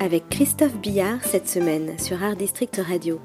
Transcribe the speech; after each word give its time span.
avec 0.00 0.28
Christophe 0.28 0.76
Billard 0.76 1.22
cette 1.22 1.48
semaine 1.48 1.96
sur 1.98 2.22
Art 2.22 2.36
District 2.36 2.80
Radio. 2.84 3.20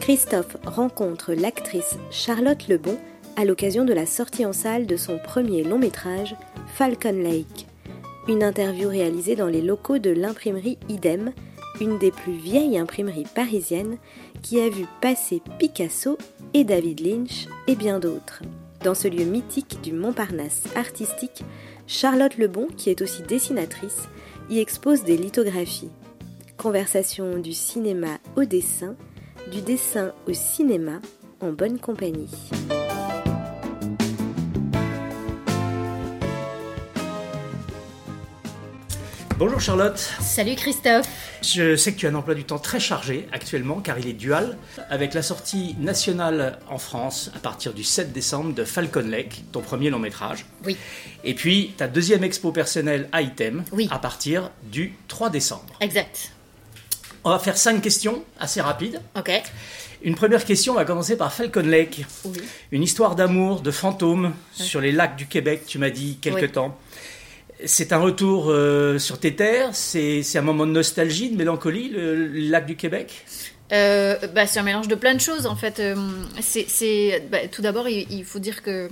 Christophe 0.00 0.56
rencontre 0.66 1.32
l'actrice 1.32 1.96
Charlotte 2.10 2.66
Lebon 2.68 2.98
à 3.36 3.44
l'occasion 3.44 3.84
de 3.84 3.92
la 3.92 4.06
sortie 4.06 4.44
en 4.44 4.52
salle 4.52 4.86
de 4.86 4.96
son 4.96 5.18
premier 5.18 5.62
long 5.62 5.78
métrage, 5.78 6.34
Falcon 6.74 7.12
Lake. 7.12 7.66
Une 8.28 8.42
interview 8.42 8.88
réalisée 8.88 9.36
dans 9.36 9.46
les 9.46 9.62
locaux 9.62 9.98
de 9.98 10.10
l'imprimerie 10.10 10.78
Idem, 10.88 11.32
une 11.80 11.98
des 11.98 12.10
plus 12.10 12.34
vieilles 12.34 12.76
imprimeries 12.76 13.26
parisiennes 13.34 13.98
qui 14.42 14.60
a 14.60 14.68
vu 14.68 14.84
passer 15.00 15.40
Picasso 15.58 16.18
et 16.54 16.64
David 16.64 17.00
Lynch 17.00 17.46
et 17.68 17.76
bien 17.76 18.00
d'autres. 18.00 18.42
Dans 18.82 18.94
ce 18.94 19.08
lieu 19.08 19.24
mythique 19.24 19.80
du 19.80 19.92
Montparnasse 19.92 20.64
artistique, 20.74 21.44
Charlotte 21.86 22.36
Lebon, 22.36 22.66
qui 22.76 22.90
est 22.90 23.00
aussi 23.00 23.22
dessinatrice, 23.22 24.08
y 24.50 24.58
expose 24.58 25.04
des 25.04 25.16
lithographies. 25.16 25.90
Conversation 26.56 27.38
du 27.38 27.52
cinéma 27.52 28.18
au 28.36 28.44
dessin, 28.44 28.96
du 29.50 29.62
dessin 29.62 30.12
au 30.28 30.32
cinéma 30.34 31.00
en 31.40 31.52
bonne 31.52 31.78
compagnie. 31.78 32.28
Bonjour 39.40 39.58
Charlotte. 39.58 39.96
Salut 40.20 40.54
Christophe. 40.54 41.08
Je 41.42 41.74
sais 41.74 41.94
que 41.94 41.98
tu 41.98 42.06
as 42.06 42.10
un 42.10 42.14
emploi 42.14 42.34
du 42.34 42.44
temps 42.44 42.58
très 42.58 42.78
chargé 42.78 43.26
actuellement 43.32 43.80
car 43.80 43.98
il 43.98 44.06
est 44.06 44.12
dual 44.12 44.58
avec 44.90 45.14
la 45.14 45.22
sortie 45.22 45.74
nationale 45.78 46.58
en 46.68 46.76
France 46.76 47.30
à 47.34 47.38
partir 47.38 47.72
du 47.72 47.82
7 47.82 48.12
décembre 48.12 48.52
de 48.54 48.64
Falcon 48.64 49.00
Lake, 49.08 49.44
ton 49.50 49.62
premier 49.62 49.88
long 49.88 49.98
métrage. 49.98 50.44
Oui. 50.66 50.76
Et 51.24 51.32
puis 51.34 51.72
ta 51.78 51.88
deuxième 51.88 52.22
expo 52.22 52.52
personnelle 52.52 53.08
à 53.12 53.22
Item 53.22 53.64
Oui. 53.72 53.88
à 53.90 53.98
partir 53.98 54.50
du 54.64 54.94
3 55.08 55.30
décembre. 55.30 55.74
Exact. 55.80 56.32
On 57.24 57.30
va 57.30 57.38
faire 57.38 57.56
cinq 57.56 57.80
questions 57.80 58.22
assez 58.38 58.60
rapides. 58.60 59.00
Ok. 59.18 59.30
Une 60.02 60.16
première 60.16 60.44
question, 60.44 60.74
on 60.74 60.76
va 60.76 60.84
commencer 60.84 61.16
par 61.16 61.32
Falcon 61.32 61.60
Lake. 61.62 62.04
Oui. 62.26 62.40
Une 62.72 62.82
histoire 62.82 63.14
d'amour, 63.16 63.62
de 63.62 63.70
fantômes 63.70 64.34
sur 64.52 64.82
les 64.82 64.92
lacs 64.92 65.16
du 65.16 65.26
Québec, 65.26 65.62
tu 65.66 65.78
m'as 65.78 65.90
dit 65.90 66.18
quelque 66.20 66.42
Oui. 66.46 66.52
temps. 66.52 66.78
C'est 67.66 67.92
un 67.92 67.98
retour 67.98 68.46
euh, 68.48 68.98
sur 68.98 69.18
tes 69.18 69.34
terres, 69.34 69.74
c'est 69.74 70.22
un 70.36 70.42
moment 70.42 70.66
de 70.66 70.72
nostalgie, 70.72 71.30
de 71.30 71.36
mélancolie, 71.36 71.88
le, 71.88 72.26
lac 72.26 72.66
du 72.66 72.76
Québec? 72.76 73.24
Euh, 73.72 74.16
bah, 74.34 74.46
c'est 74.46 74.58
un 74.58 74.64
mélange 74.64 74.88
de 74.88 74.94
plein 74.94 75.14
de 75.14 75.20
choses 75.20 75.46
en 75.46 75.54
fait. 75.54 75.78
Euh, 75.78 75.94
c'est, 76.40 77.22
bah, 77.30 77.38
tout 77.50 77.62
d'abord, 77.62 77.88
il, 77.88 78.24
faut 78.24 78.38
dire 78.38 78.62
que 78.62 78.88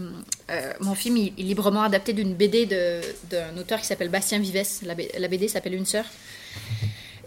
mon 0.80 0.94
film 0.94 1.16
il 1.16 1.32
est 1.38 1.42
librement 1.42 1.82
adapté 1.82 2.12
d'une 2.12 2.34
BD 2.34 2.66
d'un 2.66 3.56
auteur 3.58 3.80
qui 3.80 3.86
s'appelle 3.86 4.08
Bastien 4.08 4.38
Vives. 4.38 4.62
La, 4.84 5.28
BD 5.28 5.48
s'appelle 5.48 5.74
Une 5.74 5.86
sœur. 5.86 6.04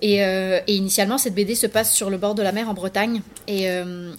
Et, 0.02 0.22
initialement, 0.67 1.17
cette 1.17 1.36
BD 1.36 1.55
se 1.55 1.67
passe 1.67 1.94
sur 1.94 2.09
le 2.09 2.17
bord 2.17 2.36
de 2.36 2.42
la 2.42 2.52
mer 2.52 2.70
en 2.70 2.73
Bretagne. 2.73 3.22
Et, 3.48 3.67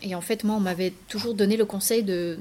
et 0.02 0.14
en 0.14 0.20
fait, 0.20 0.44
moi, 0.44 0.56
on 0.56 0.60
m'avait 0.60 0.92
toujours 1.08 1.34
donné 1.34 1.56
le 1.56 1.64
conseil 1.64 2.02
de 2.02 2.38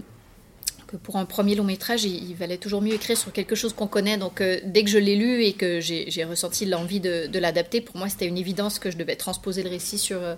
que 0.92 0.98
pour 0.98 1.16
un 1.18 1.26
premier 1.26 1.56
long 1.56 1.64
métrage, 1.64 2.04
il, 2.04 2.30
il 2.30 2.36
valait 2.36 2.58
toujours 2.58 2.82
mieux 2.82 2.94
écrire 2.94 3.18
sur 3.18 3.32
quelque 3.32 3.56
chose 3.56 3.74
qu'on 3.74 3.88
connaît. 3.88 4.18
Donc, 4.18 4.42
euh, 4.42 4.60
dès 4.66 4.84
que 4.84 4.90
je 4.90 4.98
l'ai 4.98 5.16
lu 5.16 5.44
et 5.44 5.54
que 5.54 5.80
j'ai 5.80 6.24
ressenti 6.24 6.66
l'envie 6.66 7.00
de, 7.00 7.28
de 7.28 7.40
l'adapter, 7.40 7.82
pour 7.82 7.98
moi, 7.98 8.10
c'était 8.10 8.28
une 8.28 8.38
évidence 8.38 8.80
que 8.80 8.92
je 8.92 8.98
devais 8.98 9.16
transposer 9.16 9.64
le 9.64 9.70
récit 9.70 9.98
sur, 9.98 10.22
euh, 10.22 10.36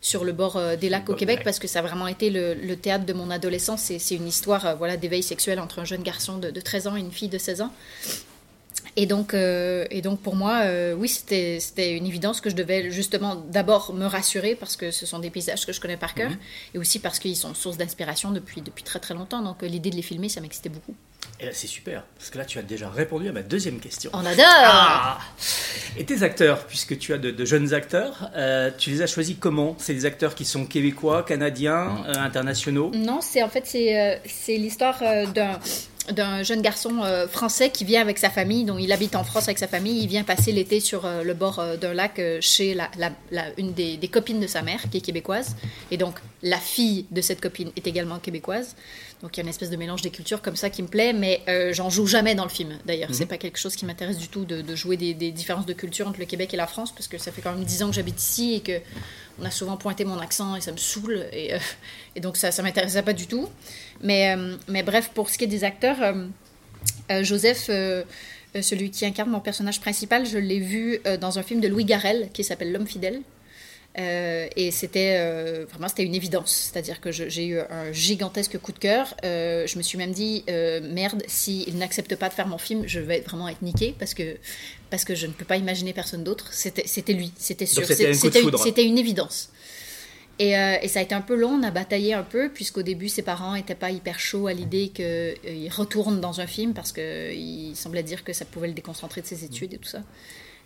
sur 0.00 0.24
le 0.24 0.32
bord 0.32 0.56
euh, 0.56 0.76
des 0.76 0.88
lacs 0.88 1.08
au 1.08 1.14
Québec 1.14 1.40
parce 1.44 1.58
que 1.58 1.66
ça 1.66 1.78
a 1.78 1.82
vraiment 1.82 2.06
été 2.06 2.30
le, 2.30 2.54
le 2.54 2.76
théâtre 2.76 3.06
de 3.06 3.12
mon 3.12 3.30
adolescence. 3.30 3.80
C'est 3.98 4.14
une 4.14 4.28
histoire 4.28 4.76
voilà, 4.76 4.96
d'éveil 4.96 5.22
sexuel 5.22 5.58
entre 5.58 5.78
un 5.78 5.84
jeune 5.84 6.02
garçon 6.02 6.38
de, 6.38 6.50
de 6.50 6.60
13 6.60 6.86
ans 6.88 6.96
et 6.96 7.00
une 7.00 7.12
fille 7.12 7.28
de 7.28 7.38
16 7.38 7.62
ans. 7.62 7.72
Et 8.96 9.06
donc, 9.06 9.34
euh, 9.34 9.86
et 9.90 10.00
donc 10.00 10.20
pour 10.20 10.36
moi, 10.36 10.62
euh, 10.64 10.94
oui, 10.94 11.08
c'était 11.08 11.58
c'était 11.60 11.96
une 11.96 12.06
évidence 12.06 12.40
que 12.40 12.48
je 12.48 12.54
devais 12.54 12.90
justement 12.90 13.36
d'abord 13.36 13.92
me 13.92 14.06
rassurer 14.06 14.54
parce 14.54 14.76
que 14.76 14.90
ce 14.90 15.04
sont 15.04 15.18
des 15.18 15.30
paysages 15.30 15.66
que 15.66 15.72
je 15.72 15.80
connais 15.80 15.98
par 15.98 16.14
cœur 16.14 16.30
et 16.72 16.78
aussi 16.78 16.98
parce 16.98 17.18
qu'ils 17.18 17.36
sont 17.36 17.52
source 17.54 17.76
d'inspiration 17.76 18.30
depuis, 18.30 18.62
depuis 18.62 18.84
très 18.84 18.98
très 18.98 19.14
longtemps. 19.14 19.42
Donc 19.42 19.62
euh, 19.62 19.66
l'idée 19.66 19.90
de 19.90 19.96
les 19.96 20.02
filmer, 20.02 20.30
ça 20.30 20.40
m'excitait 20.40 20.70
beaucoup. 20.70 20.94
Et 21.38 21.44
là, 21.44 21.50
c'est 21.52 21.66
super, 21.66 22.04
parce 22.16 22.30
que 22.30 22.38
là, 22.38 22.46
tu 22.46 22.58
as 22.58 22.62
déjà 22.62 22.88
répondu 22.88 23.28
à 23.28 23.32
ma 23.32 23.42
deuxième 23.42 23.78
question. 23.78 24.10
On 24.14 24.24
adore 24.24 24.46
Ah 24.48 25.18
Et 25.98 26.04
tes 26.04 26.22
acteurs, 26.22 26.66
puisque 26.66 26.98
tu 26.98 27.12
as 27.12 27.18
de, 27.18 27.30
de 27.30 27.44
jeunes 27.44 27.74
acteurs, 27.74 28.30
euh, 28.34 28.70
tu 28.78 28.88
les 28.90 29.02
as 29.02 29.06
choisis 29.06 29.36
comment? 29.38 29.76
C'est 29.78 29.92
des 29.92 30.06
acteurs 30.06 30.34
qui 30.34 30.46
sont 30.46 30.64
québécois, 30.64 31.24
canadiens, 31.24 32.04
euh, 32.06 32.14
internationaux? 32.14 32.90
Non, 32.94 33.20
c'est 33.20 33.42
en 33.42 33.50
fait 33.50 33.66
c'est 33.66 34.00
euh, 34.00 34.16
c'est 34.24 34.56
l'histoire 34.56 34.98
euh, 35.02 35.26
d'un 35.26 35.58
d'un 36.12 36.42
jeune 36.42 36.62
garçon 36.62 37.02
euh, 37.02 37.26
français 37.28 37.70
qui 37.70 37.84
vient 37.84 38.00
avec 38.00 38.18
sa 38.18 38.30
famille, 38.30 38.64
donc 38.64 38.78
il 38.80 38.92
habite 38.92 39.16
en 39.16 39.24
France 39.24 39.44
avec 39.44 39.58
sa 39.58 39.68
famille, 39.68 40.00
il 40.02 40.08
vient 40.08 40.24
passer 40.24 40.52
l'été 40.52 40.80
sur 40.80 41.04
euh, 41.04 41.22
le 41.22 41.34
bord 41.34 41.58
euh, 41.58 41.76
d'un 41.76 41.94
lac 41.94 42.20
chez 42.40 42.74
la, 42.74 42.90
la- 42.98 43.12
la- 43.30 43.46
une 43.58 43.72
des, 43.72 43.96
des 43.96 44.08
copines 44.08 44.40
de 44.40 44.46
sa 44.46 44.62
mère 44.62 44.82
qui 44.90 44.98
est 44.98 45.00
québécoise, 45.00 45.56
et 45.90 45.96
donc 45.96 46.16
la 46.42 46.58
fille 46.58 47.06
de 47.10 47.20
cette 47.20 47.40
copine 47.40 47.70
est 47.76 47.86
également 47.86 48.18
québécoise, 48.18 48.76
donc 49.22 49.36
il 49.36 49.38
y 49.38 49.40
a 49.40 49.44
une 49.44 49.48
espèce 49.48 49.70
de 49.70 49.76
mélange 49.76 50.02
des 50.02 50.10
cultures 50.10 50.42
comme 50.42 50.56
ça 50.56 50.70
qui 50.70 50.82
me 50.82 50.88
plaît, 50.88 51.12
mais 51.12 51.40
j'en 51.72 51.88
joue 51.90 52.06
jamais 52.06 52.34
dans 52.34 52.44
le 52.44 52.50
film 52.50 52.78
d'ailleurs, 52.84 53.08
c'est 53.12 53.26
pas 53.26 53.38
quelque 53.38 53.58
chose 53.58 53.74
qui 53.74 53.84
m'intéresse 53.86 54.18
du 54.18 54.28
tout 54.28 54.44
de, 54.44 54.60
de 54.62 54.76
jouer 54.76 54.96
des, 54.96 55.14
des 55.14 55.30
différences 55.32 55.66
de 55.66 55.72
culture 55.72 56.06
entre 56.06 56.20
le 56.20 56.26
Québec 56.26 56.52
et 56.54 56.56
la 56.56 56.66
France, 56.66 56.92
parce 56.92 57.08
que 57.08 57.18
ça 57.18 57.32
fait 57.32 57.40
quand 57.42 57.52
même 57.52 57.64
10 57.64 57.82
ans 57.82 57.88
que 57.88 57.94
j'habite 57.94 58.20
ici 58.22 58.54
et 58.54 58.60
que 58.60 58.78
on 59.40 59.44
a 59.44 59.50
souvent 59.50 59.76
pointé 59.76 60.04
mon 60.04 60.18
accent 60.18 60.56
et 60.56 60.60
ça 60.60 60.72
me 60.72 60.76
saoule 60.76 61.26
et, 61.32 61.54
euh, 61.54 61.58
donc 62.20 62.36
ça 62.36 62.52
ça 62.52 62.62
m'intéressait 62.62 63.02
pas 63.02 63.12
du 63.12 63.26
tout. 63.26 63.48
Mais 64.02 64.34
euh, 64.36 64.56
mais 64.68 64.82
bref 64.82 65.10
pour 65.14 65.30
ce 65.30 65.38
qui 65.38 65.44
est 65.44 65.48
des 65.48 65.64
acteurs 65.64 65.98
euh, 66.00 67.22
Joseph 67.22 67.70
celui 68.62 68.90
qui 68.90 69.04
incarne 69.04 69.30
mon 69.30 69.40
personnage 69.40 69.80
principal 69.80 70.24
je 70.24 70.38
l'ai 70.38 70.60
vu 70.60 71.00
dans 71.20 71.38
un 71.38 71.42
film 71.42 71.60
de 71.60 71.68
Louis 71.68 71.84
Garrel 71.84 72.30
qui 72.32 72.42
s'appelle 72.42 72.72
L'homme 72.72 72.86
fidèle 72.86 73.20
Euh, 73.98 74.46
et 74.56 74.70
c'était 74.70 75.16
euh, 75.18 75.64
vraiment 75.70 75.88
c'était 75.88 76.04
une 76.04 76.14
évidence. 76.14 76.70
C'est-à-dire 76.70 77.00
que 77.00 77.10
j'ai 77.10 77.46
eu 77.46 77.60
un 77.60 77.92
gigantesque 77.92 78.58
coup 78.58 78.72
de 78.72 78.78
cœur. 78.78 79.14
Euh, 79.24 79.66
je 79.66 79.78
me 79.78 79.82
suis 79.82 79.96
même 79.96 80.12
dit 80.12 80.44
euh, 80.50 80.80
merde 80.82 81.22
s'il 81.26 81.78
n'accepte 81.78 82.14
pas 82.16 82.28
de 82.28 82.34
faire 82.34 82.46
mon 82.46 82.58
film 82.58 82.84
je 82.86 83.00
vais 83.00 83.20
vraiment 83.20 83.48
être 83.48 83.62
niquée 83.62 83.94
parce 83.98 84.12
que 84.12 84.36
parce 84.90 85.04
que 85.04 85.14
je 85.14 85.26
ne 85.26 85.32
peux 85.32 85.46
pas 85.46 85.56
imaginer 85.56 85.92
personne 85.92 86.24
d'autre. 86.24 86.48
C'était 86.52 87.12
lui. 87.12 87.32
C'était 87.38 87.66
sûr. 87.66 87.84
c'était 87.86 88.84
une 88.84 88.98
évidence. 88.98 89.50
Et, 90.38 90.56
euh, 90.56 90.76
et 90.82 90.88
ça 90.88 90.98
a 90.98 91.02
été 91.02 91.14
un 91.14 91.22
peu 91.22 91.34
long, 91.34 91.52
on 91.52 91.62
a 91.62 91.70
bataillé 91.70 92.12
un 92.12 92.22
peu, 92.22 92.50
puisqu'au 92.50 92.82
début, 92.82 93.08
ses 93.08 93.22
parents 93.22 93.54
n'étaient 93.54 93.74
pas 93.74 93.90
hyper 93.90 94.20
chauds 94.20 94.48
à 94.48 94.52
l'idée 94.52 94.90
qu'il 94.90 95.70
retourne 95.70 96.20
dans 96.20 96.40
un 96.40 96.46
film, 96.46 96.74
parce 96.74 96.92
qu'il 96.92 97.74
semblait 97.74 98.02
dire 98.02 98.22
que 98.22 98.34
ça 98.34 98.44
pouvait 98.44 98.68
le 98.68 98.74
déconcentrer 98.74 99.22
de 99.22 99.26
ses 99.26 99.44
études 99.44 99.72
et 99.72 99.78
tout 99.78 99.88
ça. 99.88 100.02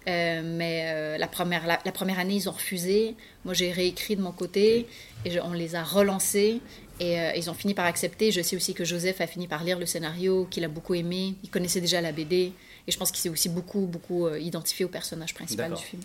Euh, 0.08 0.40
mais 0.42 0.84
euh, 0.86 1.18
la, 1.18 1.26
première, 1.28 1.66
la, 1.66 1.78
la 1.84 1.92
première 1.92 2.18
année, 2.18 2.34
ils 2.34 2.48
ont 2.48 2.52
refusé. 2.52 3.14
Moi, 3.44 3.52
j'ai 3.54 3.70
réécrit 3.70 4.16
de 4.16 4.22
mon 4.22 4.32
côté, 4.32 4.86
et 5.24 5.30
je- 5.30 5.40
on 5.40 5.52
les 5.52 5.74
a 5.74 5.82
relancés, 5.84 6.60
et 7.00 7.20
euh, 7.20 7.32
ils 7.36 7.50
ont 7.50 7.54
fini 7.54 7.74
par 7.74 7.84
accepter. 7.84 8.32
Je 8.32 8.40
sais 8.40 8.56
aussi 8.56 8.72
que 8.72 8.84
Joseph 8.84 9.20
a 9.20 9.26
fini 9.26 9.46
par 9.46 9.62
lire 9.62 9.78
le 9.78 9.86
scénario, 9.86 10.46
qu'il 10.50 10.64
a 10.64 10.68
beaucoup 10.68 10.94
aimé. 10.94 11.34
Il 11.44 11.50
connaissait 11.50 11.82
déjà 11.82 12.00
la 12.00 12.12
BD, 12.12 12.52
et 12.86 12.90
je 12.90 12.96
pense 12.96 13.10
qu'il 13.10 13.20
s'est 13.20 13.28
aussi 13.28 13.50
beaucoup, 13.50 13.80
beaucoup 13.82 14.28
identifié 14.34 14.84
au 14.86 14.88
personnage 14.88 15.34
principal 15.34 15.70
du 15.74 15.82
film. 15.82 16.02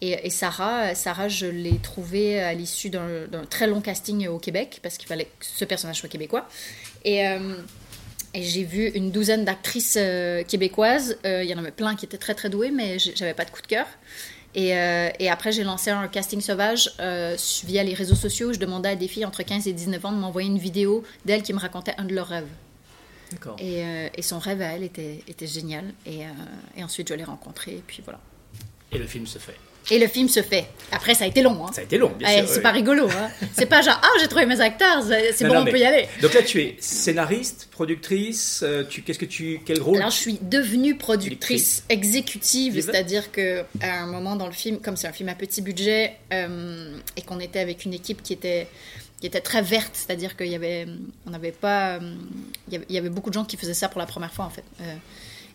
Et, 0.00 0.26
et 0.26 0.30
Sarah, 0.30 0.94
Sarah, 0.96 1.28
je 1.28 1.46
l'ai 1.46 1.78
trouvée 1.78 2.40
à 2.40 2.54
l'issue 2.54 2.90
d'un 2.90 3.44
très 3.48 3.66
long 3.68 3.80
casting 3.80 4.26
au 4.26 4.38
Québec, 4.38 4.80
parce 4.82 4.96
qu'il 4.98 5.06
fallait 5.06 5.26
que 5.26 5.44
ce 5.46 5.64
personnage 5.64 5.98
soit 5.98 6.08
québécois. 6.08 6.48
Et, 7.04 7.22
et 8.34 8.42
j'ai 8.42 8.64
vu 8.64 8.88
une 8.88 9.10
douzaine 9.10 9.44
d'actrices 9.44 9.96
euh, 9.98 10.42
québécoises. 10.42 11.18
Euh, 11.24 11.42
Il 11.44 11.50
y 11.50 11.54
en 11.54 11.58
avait 11.58 11.70
plein 11.70 11.94
qui 11.94 12.04
étaient 12.04 12.18
très 12.18 12.34
très 12.34 12.48
douées, 12.50 12.70
mais 12.70 12.98
j'avais 12.98 13.34
pas 13.34 13.44
de 13.44 13.50
coup 13.50 13.62
de 13.62 13.66
cœur. 13.66 13.86
Et, 14.54 14.76
euh, 14.76 15.08
et 15.18 15.30
après, 15.30 15.52
j'ai 15.52 15.64
lancé 15.64 15.90
un 15.90 16.08
casting 16.08 16.40
sauvage 16.40 16.92
via 17.64 17.82
les 17.82 17.94
réseaux 17.94 18.14
sociaux. 18.14 18.52
Je 18.52 18.58
demandais 18.58 18.90
à 18.90 18.96
des 18.96 19.08
filles 19.08 19.24
entre 19.24 19.42
15 19.42 19.66
et 19.66 19.72
19 19.72 20.04
ans 20.04 20.12
de 20.12 20.18
m'envoyer 20.18 20.48
une 20.48 20.58
vidéo 20.58 21.04
d'elles 21.24 21.42
qui 21.42 21.52
me 21.52 21.58
racontaient 21.58 21.94
un 21.98 22.04
de 22.04 22.14
leurs 22.14 22.28
rêves. 22.28 22.48
D'accord. 23.30 23.56
Et, 23.58 23.82
et 24.14 24.22
son 24.22 24.38
rêve 24.38 24.60
à 24.60 24.66
elle 24.66 24.82
était, 24.82 25.24
était 25.26 25.46
génial. 25.46 25.94
Et, 26.04 26.20
et 26.76 26.84
ensuite, 26.84 27.08
je 27.08 27.14
l'ai 27.14 27.24
rencontré. 27.24 27.72
Et 27.72 27.82
puis 27.86 28.02
voilà. 28.04 28.20
Et 28.90 28.98
le 28.98 29.06
film 29.06 29.26
se 29.26 29.38
fait. 29.38 29.56
Et 29.90 29.98
le 29.98 30.06
film 30.06 30.28
se 30.28 30.42
fait. 30.42 30.66
Après, 30.92 31.14
ça 31.14 31.24
a 31.24 31.26
été 31.26 31.42
long. 31.42 31.66
Hein. 31.66 31.70
Ça 31.72 31.80
a 31.80 31.84
été 31.84 31.98
long, 31.98 32.12
bien 32.18 32.28
Ouais, 32.28 32.38
sûr. 32.40 32.48
c'est 32.48 32.56
oui. 32.56 32.62
pas 32.62 32.70
rigolo. 32.70 33.08
Hein. 33.08 33.30
C'est 33.56 33.66
pas 33.66 33.80
genre, 33.82 33.98
ah, 34.02 34.08
j'ai 34.20 34.28
trouvé 34.28 34.46
mes 34.46 34.60
acteurs, 34.60 35.02
c'est 35.02 35.32
c'est 35.32 35.46
bon, 35.46 35.54
non, 35.54 35.60
on 35.60 35.64
mais- 35.64 35.70
peut 35.72 35.78
y 35.78 35.84
aller. 35.84 36.06
Donc 36.20 36.34
là, 36.34 36.42
tu 36.42 36.60
es 36.60 36.76
scénariste, 36.80 37.68
productrice, 37.70 38.60
euh, 38.62 38.84
tu, 38.88 39.02
qu'est-ce 39.02 39.18
que 39.18 39.24
tu, 39.24 39.60
quel 39.64 39.80
rôle 39.80 39.96
Alors, 39.98 40.10
je 40.10 40.16
suis 40.16 40.38
devenue 40.42 40.96
productrice 40.96 41.84
exécutive, 41.88 42.80
c'est-à-dire 42.80 43.32
que 43.32 43.62
à 43.80 44.02
un 44.02 44.06
moment 44.06 44.36
dans 44.36 44.46
le 44.46 44.52
film, 44.52 44.78
comme 44.80 44.96
c'est 44.96 45.08
un 45.08 45.12
film 45.12 45.28
à 45.30 45.34
petit 45.34 45.62
budget 45.62 46.16
euh, 46.32 46.96
et 47.16 47.22
qu'on 47.22 47.40
était 47.40 47.60
avec 47.60 47.84
une 47.84 47.94
équipe 47.94 48.22
qui 48.22 48.32
était 48.34 48.68
qui 49.20 49.26
était 49.28 49.40
très 49.40 49.62
verte, 49.62 49.92
c'est-à-dire 49.94 50.36
qu'il 50.36 50.48
y 50.48 50.56
avait, 50.56 50.84
on 51.26 51.30
n'avait 51.30 51.52
pas, 51.52 51.94
euh, 51.94 52.00
il 52.66 52.72
y 52.74 52.76
avait- 52.76 52.86
il 52.88 52.94
y 52.96 52.98
avait 52.98 53.08
beaucoup 53.08 53.30
de 53.30 53.34
gens 53.34 53.44
qui 53.44 53.56
faisaient 53.56 53.72
ça 53.72 53.88
pour 53.88 54.00
la 54.00 54.06
première 54.06 54.32
fois 54.32 54.44
en 54.46 54.50
fait. 54.50 54.64
Euh, 54.80 54.94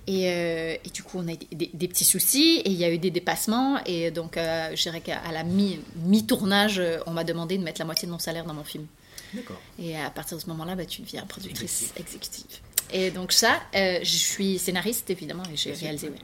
et, 0.08 0.30
euh, 0.32 0.76
et 0.84 0.90
du 0.90 1.04
coup, 1.04 1.20
on 1.20 1.28
a 1.28 1.34
eu 1.34 1.38
des, 1.52 1.70
des 1.74 1.88
petits 1.88 2.06
soucis 2.06 2.62
et 2.64 2.70
il 2.70 2.78
y 2.78 2.84
a 2.86 2.90
eu 2.92 2.98
des 2.98 3.12
dépassements. 3.12 3.84
Et 3.86 4.10
donc, 4.12 4.38
euh, 4.38 4.70
je 4.76 4.82
dirais 4.82 5.02
qu'à 5.02 5.22
la 5.32 5.44
mi- 5.44 5.80
mi-tournage, 6.06 6.82
on 7.06 7.12
m'a 7.12 7.24
demandé 7.24 7.58
de 7.58 7.64
mettre 7.64 7.80
la 7.82 7.86
moitié 7.86 8.06
de 8.08 8.12
mon 8.12 8.20
salaire 8.20 8.46
dans 8.46 8.54
mon 8.54 8.64
film. 8.64 8.86
D'accord. 9.34 9.60
Et 9.78 9.98
à 9.98 10.10
partir 10.10 10.38
de 10.38 10.42
ce 10.42 10.48
moment-là, 10.48 10.76
bah, 10.76 10.86
tu 10.86 11.02
deviens 11.02 11.26
productrice 11.26 11.94
exécutive. 11.98 12.46
Et 12.94 13.12
donc 13.12 13.34
ça, 13.34 13.60
euh, 13.76 14.00
je 14.02 14.18
suis 14.18 14.58
scénariste 14.60 15.10
évidemment 15.10 15.44
et 15.54 15.58
j'ai 15.58 15.74
réalisé. 15.74 16.08
ouais. 16.08 16.16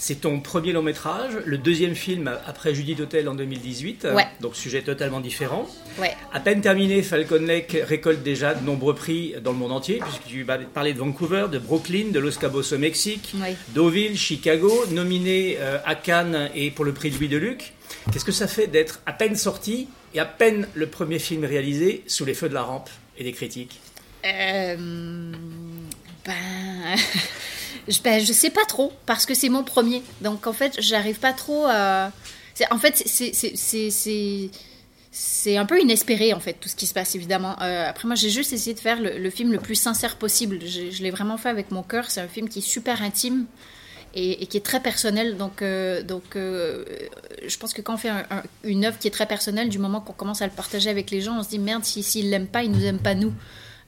C'est 0.00 0.20
ton 0.20 0.38
premier 0.38 0.70
long 0.70 0.82
métrage, 0.82 1.32
le 1.44 1.58
deuxième 1.58 1.96
film 1.96 2.30
après 2.46 2.72
Judith 2.72 3.00
Hotel 3.00 3.28
en 3.28 3.34
2018, 3.34 4.06
Ouais. 4.14 4.26
donc 4.40 4.54
sujet 4.54 4.82
totalement 4.82 5.18
différent. 5.20 5.68
Ouais. 5.98 6.12
À 6.32 6.38
peine 6.38 6.60
terminé, 6.60 7.02
Falcon 7.02 7.40
Lake 7.44 7.76
récolte 7.84 8.22
déjà 8.22 8.54
de 8.54 8.64
nombreux 8.64 8.94
prix 8.94 9.34
dans 9.42 9.50
le 9.50 9.58
monde 9.58 9.72
entier, 9.72 9.98
puisque 10.00 10.22
tu 10.28 10.44
vas 10.44 10.56
parler 10.58 10.92
de 10.92 11.00
Vancouver, 11.00 11.46
de 11.50 11.58
Brooklyn, 11.58 12.12
de 12.12 12.20
Los 12.20 12.38
Cabos 12.38 12.72
au 12.72 12.78
Mexique, 12.78 13.32
Oui. 13.34 13.56
Deauville, 13.74 14.16
Chicago, 14.16 14.72
nominé 14.92 15.56
euh, 15.58 15.78
à 15.84 15.96
Cannes 15.96 16.48
et 16.54 16.70
pour 16.70 16.84
le 16.84 16.92
prix 16.92 17.10
Louis 17.10 17.26
Deluc. 17.28 17.72
Qu'est-ce 18.12 18.24
que 18.24 18.30
ça 18.30 18.46
fait 18.46 18.68
d'être 18.68 19.00
à 19.04 19.12
peine 19.12 19.34
sorti 19.34 19.88
et 20.14 20.20
à 20.20 20.24
peine 20.26 20.68
le 20.74 20.86
premier 20.86 21.18
film 21.18 21.44
réalisé 21.44 22.04
sous 22.06 22.24
les 22.24 22.34
feux 22.34 22.48
de 22.48 22.54
la 22.54 22.62
rampe 22.62 22.88
et 23.18 23.24
des 23.24 23.32
critiques? 23.32 23.80
Euh, 24.24 24.76
ben, 26.24 26.34
je, 27.88 28.00
ben, 28.02 28.24
sais 28.24 28.50
pas 28.50 28.64
trop 28.66 28.92
parce 29.06 29.26
que 29.26 29.34
c'est 29.34 29.48
mon 29.48 29.64
premier. 29.64 30.02
Donc 30.20 30.46
en 30.46 30.52
fait, 30.52 30.76
j'arrive 30.78 31.18
pas 31.18 31.32
trop 31.32 31.66
à. 31.66 32.12
En 32.70 32.78
fait, 32.78 33.02
c'est- 33.06 33.32
un 35.56 35.66
peu 35.66 35.80
inespéré 35.80 36.32
en 36.34 36.40
fait 36.40 36.54
tout 36.54 36.68
ce 36.68 36.76
qui 36.76 36.86
se 36.86 36.94
passe 36.94 37.14
évidemment. 37.14 37.56
Euh, 37.62 37.88
après 37.88 38.06
moi, 38.06 38.14
j'ai 38.14 38.30
juste 38.30 38.52
essayé 38.52 38.74
de 38.74 38.80
faire 38.80 39.00
le, 39.00 39.30
film 39.30 39.52
le 39.52 39.58
plus 39.58 39.74
sincère 39.74 40.16
possible. 40.16 40.58
Je, 40.64 41.02
l'ai 41.02 41.10
vraiment 41.10 41.38
fait 41.38 41.48
avec 41.48 41.70
mon 41.70 41.82
cœur. 41.82 42.10
C'est 42.10 42.20
un 42.20 42.28
film 42.28 42.48
qui 42.48 42.58
est 42.60 42.62
super 42.62 43.02
intime. 43.02 43.46
Et, 44.14 44.46
qui 44.46 44.56
est 44.56 44.64
très 44.64 44.80
personnel, 44.80 45.36
donc, 45.36 45.60
euh, 45.62 46.02
euh, 46.34 46.84
je 47.46 47.56
pense 47.58 47.72
que 47.74 47.82
quand 47.82 47.94
on 47.94 47.98
fait 47.98 48.08
un- 48.08 48.24
un- 48.30 48.42
une 48.64 48.84
œuvre 48.86 48.98
qui 48.98 49.06
est 49.06 49.10
très 49.12 49.26
personnelle, 49.26 49.68
du 49.68 49.78
moment 49.78 50.00
qu'on 50.00 50.14
commence 50.14 50.40
à 50.42 50.46
le 50.46 50.52
partager 50.52 50.88
avec 50.90 51.10
les 51.10 51.20
gens, 51.20 51.38
on 51.38 51.42
se 51.44 51.50
dit 51.50 51.58
merde, 51.58 51.84
si 51.84 52.02
s'ils 52.02 52.30
l'aiment 52.30 52.48
pas, 52.48 52.64
ils 52.64 52.70
nous 52.72 52.84
aiment 52.84 52.98
pas 52.98 53.14
nous. 53.14 53.32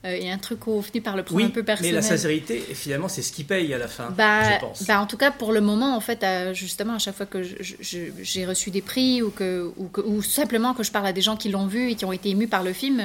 Euh, 0.03 0.17
Il 0.17 0.25
y 0.25 0.29
a 0.31 0.33
un 0.33 0.37
truc 0.39 0.65
où 0.65 0.71
on 0.71 0.81
finit 0.81 1.01
par 1.01 1.15
le 1.15 1.21
prendre 1.23 1.37
Oui, 1.37 1.43
un 1.45 1.49
peu 1.51 1.59
mais 1.61 1.65
personnel. 1.65 1.93
la 1.95 2.01
sincérité, 2.01 2.59
finalement, 2.59 3.07
c'est 3.07 3.21
ce 3.21 3.31
qui 3.31 3.43
paye 3.43 3.71
à 3.73 3.77
la 3.77 3.87
fin, 3.87 4.09
Bah, 4.09 4.55
je 4.55 4.59
pense. 4.59 4.83
bah, 4.87 4.99
en 4.99 5.05
tout 5.05 5.17
cas, 5.17 5.29
pour 5.31 5.51
le 5.51 5.61
moment, 5.61 5.95
en 5.95 5.99
fait, 6.01 6.25
justement, 6.53 6.95
à 6.95 6.99
chaque 6.99 7.15
fois 7.15 7.27
que 7.27 7.41
j'ai 7.43 8.45
reçu 8.45 8.71
des 8.71 8.81
prix 8.81 9.21
ou, 9.21 9.29
que, 9.29 9.71
ou, 9.77 9.87
que- 9.89 10.01
ou 10.01 10.21
simplement 10.23 10.73
que 10.73 10.83
je 10.83 10.91
parle 10.91 11.05
à 11.07 11.13
des 11.13 11.21
gens 11.21 11.37
qui 11.37 11.49
l'ont 11.49 11.67
vu 11.67 11.91
et 11.91 11.95
qui 11.95 12.05
ont 12.05 12.11
été 12.13 12.29
émus 12.29 12.47
par 12.47 12.63
le 12.63 12.73
film, 12.73 13.01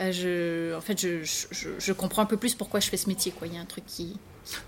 euh, 0.00 0.12
je, 0.12 0.76
en 0.76 0.80
fait, 0.80 1.00
je, 1.00 1.22
je, 1.24 1.68
je 1.78 1.92
comprends 1.92 2.22
un 2.22 2.26
peu 2.26 2.36
plus 2.36 2.54
pourquoi 2.54 2.78
je 2.80 2.88
fais 2.88 2.96
ce 2.96 3.08
métier. 3.08 3.32
Quoi. 3.36 3.48
Il 3.48 3.54
y 3.54 3.58
a 3.58 3.60
un 3.60 3.64
truc 3.66 3.84
qui. 3.86 4.16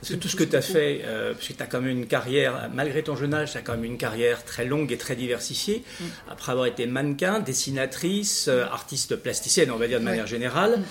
Parce 0.00 0.12
que 0.12 0.16
tout 0.16 0.28
ce 0.28 0.36
que 0.36 0.44
tu 0.44 0.54
as 0.54 0.62
fait, 0.62 1.00
euh, 1.04 1.32
parce 1.32 1.48
que 1.48 1.52
tu 1.54 1.62
as 1.62 1.66
quand 1.66 1.80
même 1.80 1.90
une 1.96 2.06
carrière, 2.06 2.70
malgré 2.74 3.02
ton 3.02 3.16
jeune 3.16 3.34
âge, 3.34 3.52
tu 3.52 3.58
as 3.58 3.62
quand 3.62 3.72
même 3.72 3.84
une 3.84 3.96
carrière 3.98 4.44
très 4.44 4.64
longue 4.64 4.92
et 4.92 4.98
très 4.98 5.16
diversifiée. 5.16 5.82
Mm. 6.00 6.04
Après 6.30 6.52
avoir 6.52 6.66
été 6.66 6.86
mannequin, 6.86 7.40
dessinatrice, 7.40 8.46
euh, 8.48 8.64
artiste 8.66 9.16
plasticienne, 9.16 9.70
on 9.70 9.76
va 9.76 9.88
dire 9.88 9.98
de 10.00 10.04
manière 10.04 10.26
générale, 10.26 10.82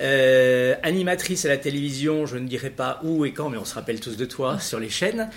euh, 0.00 0.74
animatrice 0.82 1.44
à 1.44 1.48
la 1.48 1.56
télévision, 1.56 2.26
je 2.26 2.36
ne 2.36 2.46
dirai 2.46 2.70
pas 2.70 3.00
où 3.02 3.24
et 3.24 3.32
quand, 3.32 3.50
mais 3.50 3.58
on 3.58 3.64
se 3.64 3.74
rappelle 3.74 4.00
tous 4.00 4.16
de 4.16 4.24
toi 4.24 4.54
Mm. 4.54 4.60
sur 4.60 4.80
les 4.80 4.90
chaînes. 4.90 5.28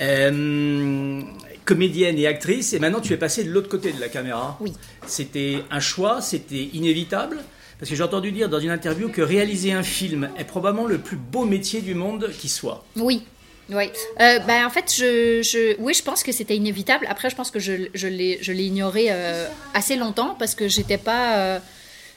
Euh, 0.00 1.20
comédienne 1.64 2.18
et 2.18 2.26
actrice, 2.26 2.72
et 2.72 2.78
maintenant 2.78 3.00
tu 3.00 3.12
es 3.12 3.16
passée 3.18 3.44
de 3.44 3.50
l'autre 3.50 3.68
côté 3.68 3.92
de 3.92 4.00
la 4.00 4.08
caméra. 4.08 4.56
Oui. 4.60 4.72
C'était 5.06 5.58
un 5.70 5.80
choix, 5.80 6.20
c'était 6.22 6.70
inévitable. 6.72 7.38
Parce 7.78 7.90
que 7.90 7.96
j'ai 7.96 8.02
entendu 8.02 8.32
dire 8.32 8.48
dans 8.48 8.58
une 8.58 8.70
interview 8.70 9.08
que 9.08 9.22
réaliser 9.22 9.72
un 9.72 9.84
film 9.84 10.30
est 10.36 10.44
probablement 10.44 10.86
le 10.86 10.98
plus 10.98 11.16
beau 11.16 11.44
métier 11.44 11.80
du 11.80 11.94
monde 11.94 12.30
qui 12.36 12.48
soit. 12.48 12.84
Oui. 12.96 13.22
Oui. 13.70 13.84
Euh, 14.20 14.38
ben, 14.40 14.64
en 14.66 14.70
fait, 14.70 14.92
je, 14.96 15.42
je, 15.42 15.76
oui, 15.78 15.92
je 15.94 16.02
pense 16.02 16.22
que 16.22 16.32
c'était 16.32 16.56
inévitable. 16.56 17.06
Après, 17.08 17.28
je 17.28 17.36
pense 17.36 17.50
que 17.50 17.60
je, 17.60 17.72
l'ai 18.06 18.38
je 18.40 18.50
l'ai 18.52 18.64
ignoré 18.64 19.08
euh, 19.10 19.46
assez 19.74 19.94
longtemps 19.96 20.34
parce 20.38 20.54
que 20.54 20.68
j'étais 20.68 20.96
pas 20.96 21.36
euh, 21.36 21.58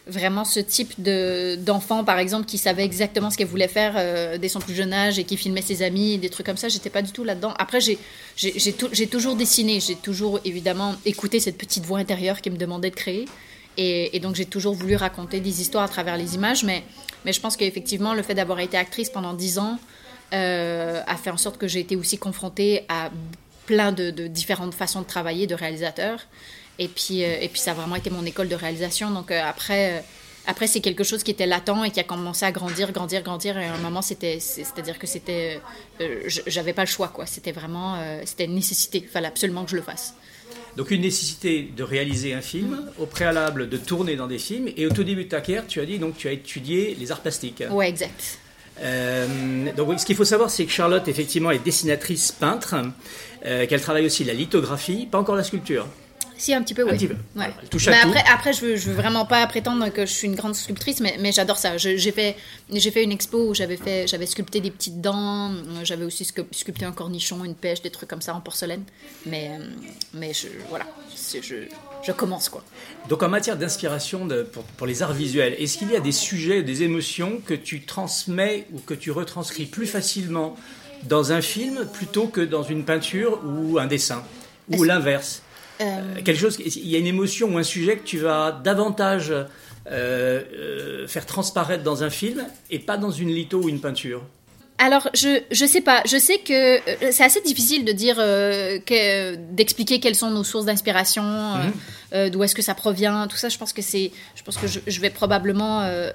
vraiment 0.07 0.45
ce 0.45 0.59
type 0.59 0.93
de 1.01 1.55
d'enfant, 1.55 2.03
par 2.03 2.17
exemple, 2.19 2.45
qui 2.45 2.57
savait 2.57 2.83
exactement 2.83 3.29
ce 3.29 3.37
qu'elle 3.37 3.47
voulait 3.47 3.67
faire 3.67 3.93
euh, 3.97 4.37
dès 4.37 4.49
son 4.49 4.59
plus 4.59 4.73
jeune 4.73 4.93
âge 4.93 5.19
et 5.19 5.23
qui 5.23 5.37
filmait 5.37 5.61
ses 5.61 5.83
amis 5.83 6.17
des 6.17 6.29
trucs 6.29 6.45
comme 6.45 6.57
ça. 6.57 6.69
J'étais 6.69 6.89
pas 6.89 7.01
du 7.01 7.11
tout 7.11 7.23
là-dedans. 7.23 7.53
Après, 7.59 7.79
j'ai 7.81 7.97
j'ai 8.35 8.57
j'ai 8.57 8.73
tou- 8.73 8.89
j'ai 8.91 9.07
toujours 9.07 9.35
dessiné. 9.35 9.79
J'ai 9.79 9.95
toujours, 9.95 10.39
évidemment, 10.45 10.95
écouté 11.05 11.39
cette 11.39 11.57
petite 11.57 11.85
voix 11.85 11.99
intérieure 11.99 12.41
qui 12.41 12.49
me 12.49 12.57
demandait 12.57 12.89
de 12.89 12.95
créer. 12.95 13.25
Et, 13.77 14.15
et 14.15 14.19
donc, 14.19 14.35
j'ai 14.35 14.45
toujours 14.45 14.73
voulu 14.73 14.95
raconter 14.95 15.39
des 15.39 15.61
histoires 15.61 15.83
à 15.83 15.87
travers 15.87 16.17
les 16.17 16.35
images. 16.35 16.63
Mais, 16.63 16.83
mais 17.23 17.31
je 17.33 17.39
pense 17.39 17.55
qu'effectivement, 17.55 18.13
le 18.13 18.23
fait 18.23 18.33
d'avoir 18.33 18.59
été 18.59 18.77
actrice 18.77 19.09
pendant 19.09 19.33
10 19.33 19.59
ans 19.59 19.77
euh, 20.33 21.01
a 21.07 21.15
fait 21.15 21.29
en 21.29 21.37
sorte 21.37 21.57
que 21.57 21.67
j'ai 21.67 21.79
été 21.79 21.95
aussi 21.95 22.17
confrontée 22.17 22.85
à 22.89 23.09
plein 23.65 23.91
de, 23.91 24.09
de 24.11 24.27
différentes 24.27 24.73
façons 24.73 25.01
de 25.01 25.05
travailler 25.05 25.45
de 25.47 25.55
réalisateurs. 25.55 26.25
Et 26.83 26.87
puis, 26.87 27.23
euh, 27.23 27.37
et 27.43 27.47
puis, 27.47 27.59
ça 27.65 27.71
a 27.71 27.73
vraiment 27.73 27.95
été 28.01 28.09
mon 28.09 28.25
école 28.25 28.49
de 28.49 28.55
réalisation. 28.55 29.07
Donc, 29.11 29.29
euh, 29.31 29.41
après. 29.53 29.83
euh, 29.99 30.01
après, 30.47 30.65
c'est 30.65 30.81
quelque 30.81 31.03
chose 31.03 31.21
qui 31.21 31.29
était 31.29 31.45
latent 31.45 31.83
et 31.85 31.91
qui 31.91 31.99
a 31.99 32.03
commencé 32.03 32.43
à 32.45 32.51
grandir, 32.51 32.91
grandir, 32.91 33.21
grandir. 33.21 33.59
Et 33.59 33.65
à 33.65 33.75
un 33.75 33.77
moment, 33.77 34.01
c'était, 34.01 34.39
c'est- 34.39 34.63
c'est-à-dire 34.63 34.97
que 34.97 35.05
c'était, 35.05 35.61
euh, 36.01 36.23
je- 36.25 36.41
j'avais 36.47 36.73
pas 36.73 36.81
le 36.81 36.87
choix, 36.95 37.09
quoi. 37.09 37.27
C'était 37.27 37.51
vraiment, 37.51 37.89
euh, 37.99 38.23
c'était 38.25 38.45
une 38.45 38.55
nécessité. 38.55 38.97
Il 39.03 39.07
fallait 39.07 39.27
absolument 39.27 39.63
que 39.65 39.69
je 39.69 39.75
le 39.75 39.83
fasse. 39.83 40.15
Donc 40.77 40.89
une 40.89 41.01
nécessité 41.01 41.69
de 41.77 41.83
réaliser 41.83 42.33
un 42.33 42.41
film, 42.41 42.71
au 42.97 43.05
préalable 43.05 43.69
de 43.69 43.77
tourner 43.77 44.15
dans 44.15 44.25
des 44.25 44.39
films, 44.39 44.67
et 44.75 44.87
au 44.87 44.89
tout 44.89 45.03
début 45.03 45.25
de 45.25 45.29
ta 45.29 45.41
carrière, 45.41 45.67
tu 45.67 45.79
as 45.79 45.85
dit 45.85 45.99
donc 45.99 46.17
tu 46.17 46.27
as 46.27 46.31
étudié 46.31 46.97
les 46.99 47.11
arts 47.11 47.21
plastiques. 47.21 47.63
Ouais, 47.69 47.87
exact. 47.89 48.39
Euh, 48.79 49.27
donc 49.77 49.99
ce 49.99 50.05
qu'il 50.07 50.15
faut 50.15 50.25
savoir, 50.25 50.49
c'est 50.49 50.65
que 50.65 50.71
Charlotte 50.71 51.07
effectivement 51.07 51.51
est 51.51 51.63
dessinatrice 51.63 52.31
peintre, 52.31 52.73
euh, 53.45 53.67
qu'elle 53.67 53.81
travaille 53.81 54.05
aussi 54.07 54.23
la 54.23 54.33
lithographie, 54.33 55.07
pas 55.11 55.19
encore 55.19 55.35
la 55.35 55.43
sculpture. 55.43 55.85
Si, 56.41 56.55
un 56.55 56.63
petit 56.63 56.73
peu, 56.73 56.81
oui. 56.83 56.89
Un 56.89 56.93
petit 56.97 57.07
peu. 57.07 57.15
Ouais. 57.35 57.51
Elle 57.61 57.69
touche 57.69 57.87
à 57.87 57.91
mais 57.91 58.01
tout. 58.01 58.07
après, 58.09 58.23
après, 58.33 58.53
je 58.53 58.61
veux, 58.61 58.75
je 58.75 58.89
veux 58.89 58.95
vraiment 58.95 59.27
pas 59.27 59.45
prétendre 59.45 59.87
que 59.89 60.07
je 60.07 60.11
suis 60.11 60.27
une 60.27 60.33
grande 60.33 60.55
sculptrice, 60.55 60.99
mais, 60.99 61.15
mais 61.19 61.31
j'adore 61.31 61.57
ça. 61.57 61.77
J'ai 61.77 61.99
fait, 62.11 62.35
fait 62.91 63.03
une 63.03 63.11
expo 63.11 63.49
où 63.49 63.53
j'avais 63.53 63.77
sculpté 64.25 64.59
des 64.59 64.71
petites 64.71 65.01
dents, 65.01 65.51
j'avais 65.83 66.03
aussi 66.03 66.23
scu- 66.23 66.51
sculpté 66.51 66.83
un 66.85 66.93
cornichon, 66.93 67.45
une 67.45 67.53
pêche, 67.53 67.83
des 67.83 67.91
trucs 67.91 68.09
comme 68.09 68.23
ça 68.23 68.33
en 68.33 68.41
porcelaine. 68.41 68.81
Mais, 69.27 69.51
mais 70.15 70.33
je, 70.33 70.47
voilà, 70.69 70.87
je, 71.15 71.67
je 72.01 72.11
commence 72.11 72.49
quoi. 72.49 72.63
Donc 73.07 73.21
en 73.21 73.29
matière 73.29 73.55
d'inspiration 73.55 74.27
pour, 74.51 74.63
pour 74.63 74.87
les 74.87 75.03
arts 75.03 75.13
visuels, 75.13 75.55
est-ce 75.59 75.77
qu'il 75.77 75.91
y 75.91 75.95
a 75.95 75.99
des 75.99 76.11
sujets, 76.11 76.63
des 76.63 76.81
émotions 76.81 77.39
que 77.45 77.53
tu 77.53 77.81
transmets 77.85 78.65
ou 78.73 78.79
que 78.79 78.95
tu 78.95 79.11
retranscris 79.11 79.65
plus 79.67 79.85
facilement 79.85 80.57
dans 81.03 81.33
un 81.33 81.41
film 81.41 81.87
plutôt 81.93 82.25
que 82.25 82.41
dans 82.41 82.63
une 82.63 82.83
peinture 82.83 83.39
ou 83.45 83.77
un 83.77 83.85
dessin? 83.85 84.23
Ou 84.69 84.83
l'inverse? 84.83 85.43
Quelque 86.23 86.39
chose, 86.39 86.57
il 86.65 86.87
y 86.87 86.95
a 86.95 86.99
une 86.99 87.07
émotion 87.07 87.53
ou 87.53 87.57
un 87.57 87.63
sujet 87.63 87.97
que 87.97 88.03
tu 88.03 88.17
vas 88.19 88.51
davantage 88.63 89.31
euh, 89.31 89.43
euh, 89.91 91.07
faire 91.07 91.25
transparaître 91.25 91.83
dans 91.83 92.03
un 92.03 92.09
film 92.09 92.45
et 92.69 92.79
pas 92.79 92.97
dans 92.97 93.11
une 93.11 93.29
litho 93.29 93.59
ou 93.63 93.69
une 93.69 93.79
peinture. 93.79 94.21
Alors, 94.77 95.07
je, 95.13 95.41
je 95.51 95.65
sais 95.65 95.81
pas. 95.81 96.01
Je 96.07 96.17
sais 96.17 96.39
que 96.39 96.53
euh, 96.77 97.11
c'est 97.11 97.23
assez 97.23 97.41
difficile 97.41 97.85
de 97.85 97.91
dire, 97.91 98.15
euh, 98.19 98.79
que- 98.79 99.35
d'expliquer 99.35 99.99
quelles 99.99 100.15
sont 100.15 100.31
nos 100.31 100.43
sources 100.43 100.65
d'inspiration, 100.65 101.23
euh, 101.23 101.65
Mhm. 101.67 101.73
euh, 102.13 102.29
d'où 102.29 102.43
est-ce 102.43 102.55
que 102.55 102.63
ça 102.63 102.73
provient, 102.73 103.27
tout 103.27 103.37
ça. 103.37 103.49
Je 103.49 103.59
pense 103.59 103.73
que 103.73 103.83
c'est, 103.83 104.11
je 104.35 104.41
pense 104.43 104.57
que 104.57 104.65
je, 104.65 104.79
je 104.87 104.99
vais 105.01 105.11
probablement 105.11 105.81
euh, 105.81 106.09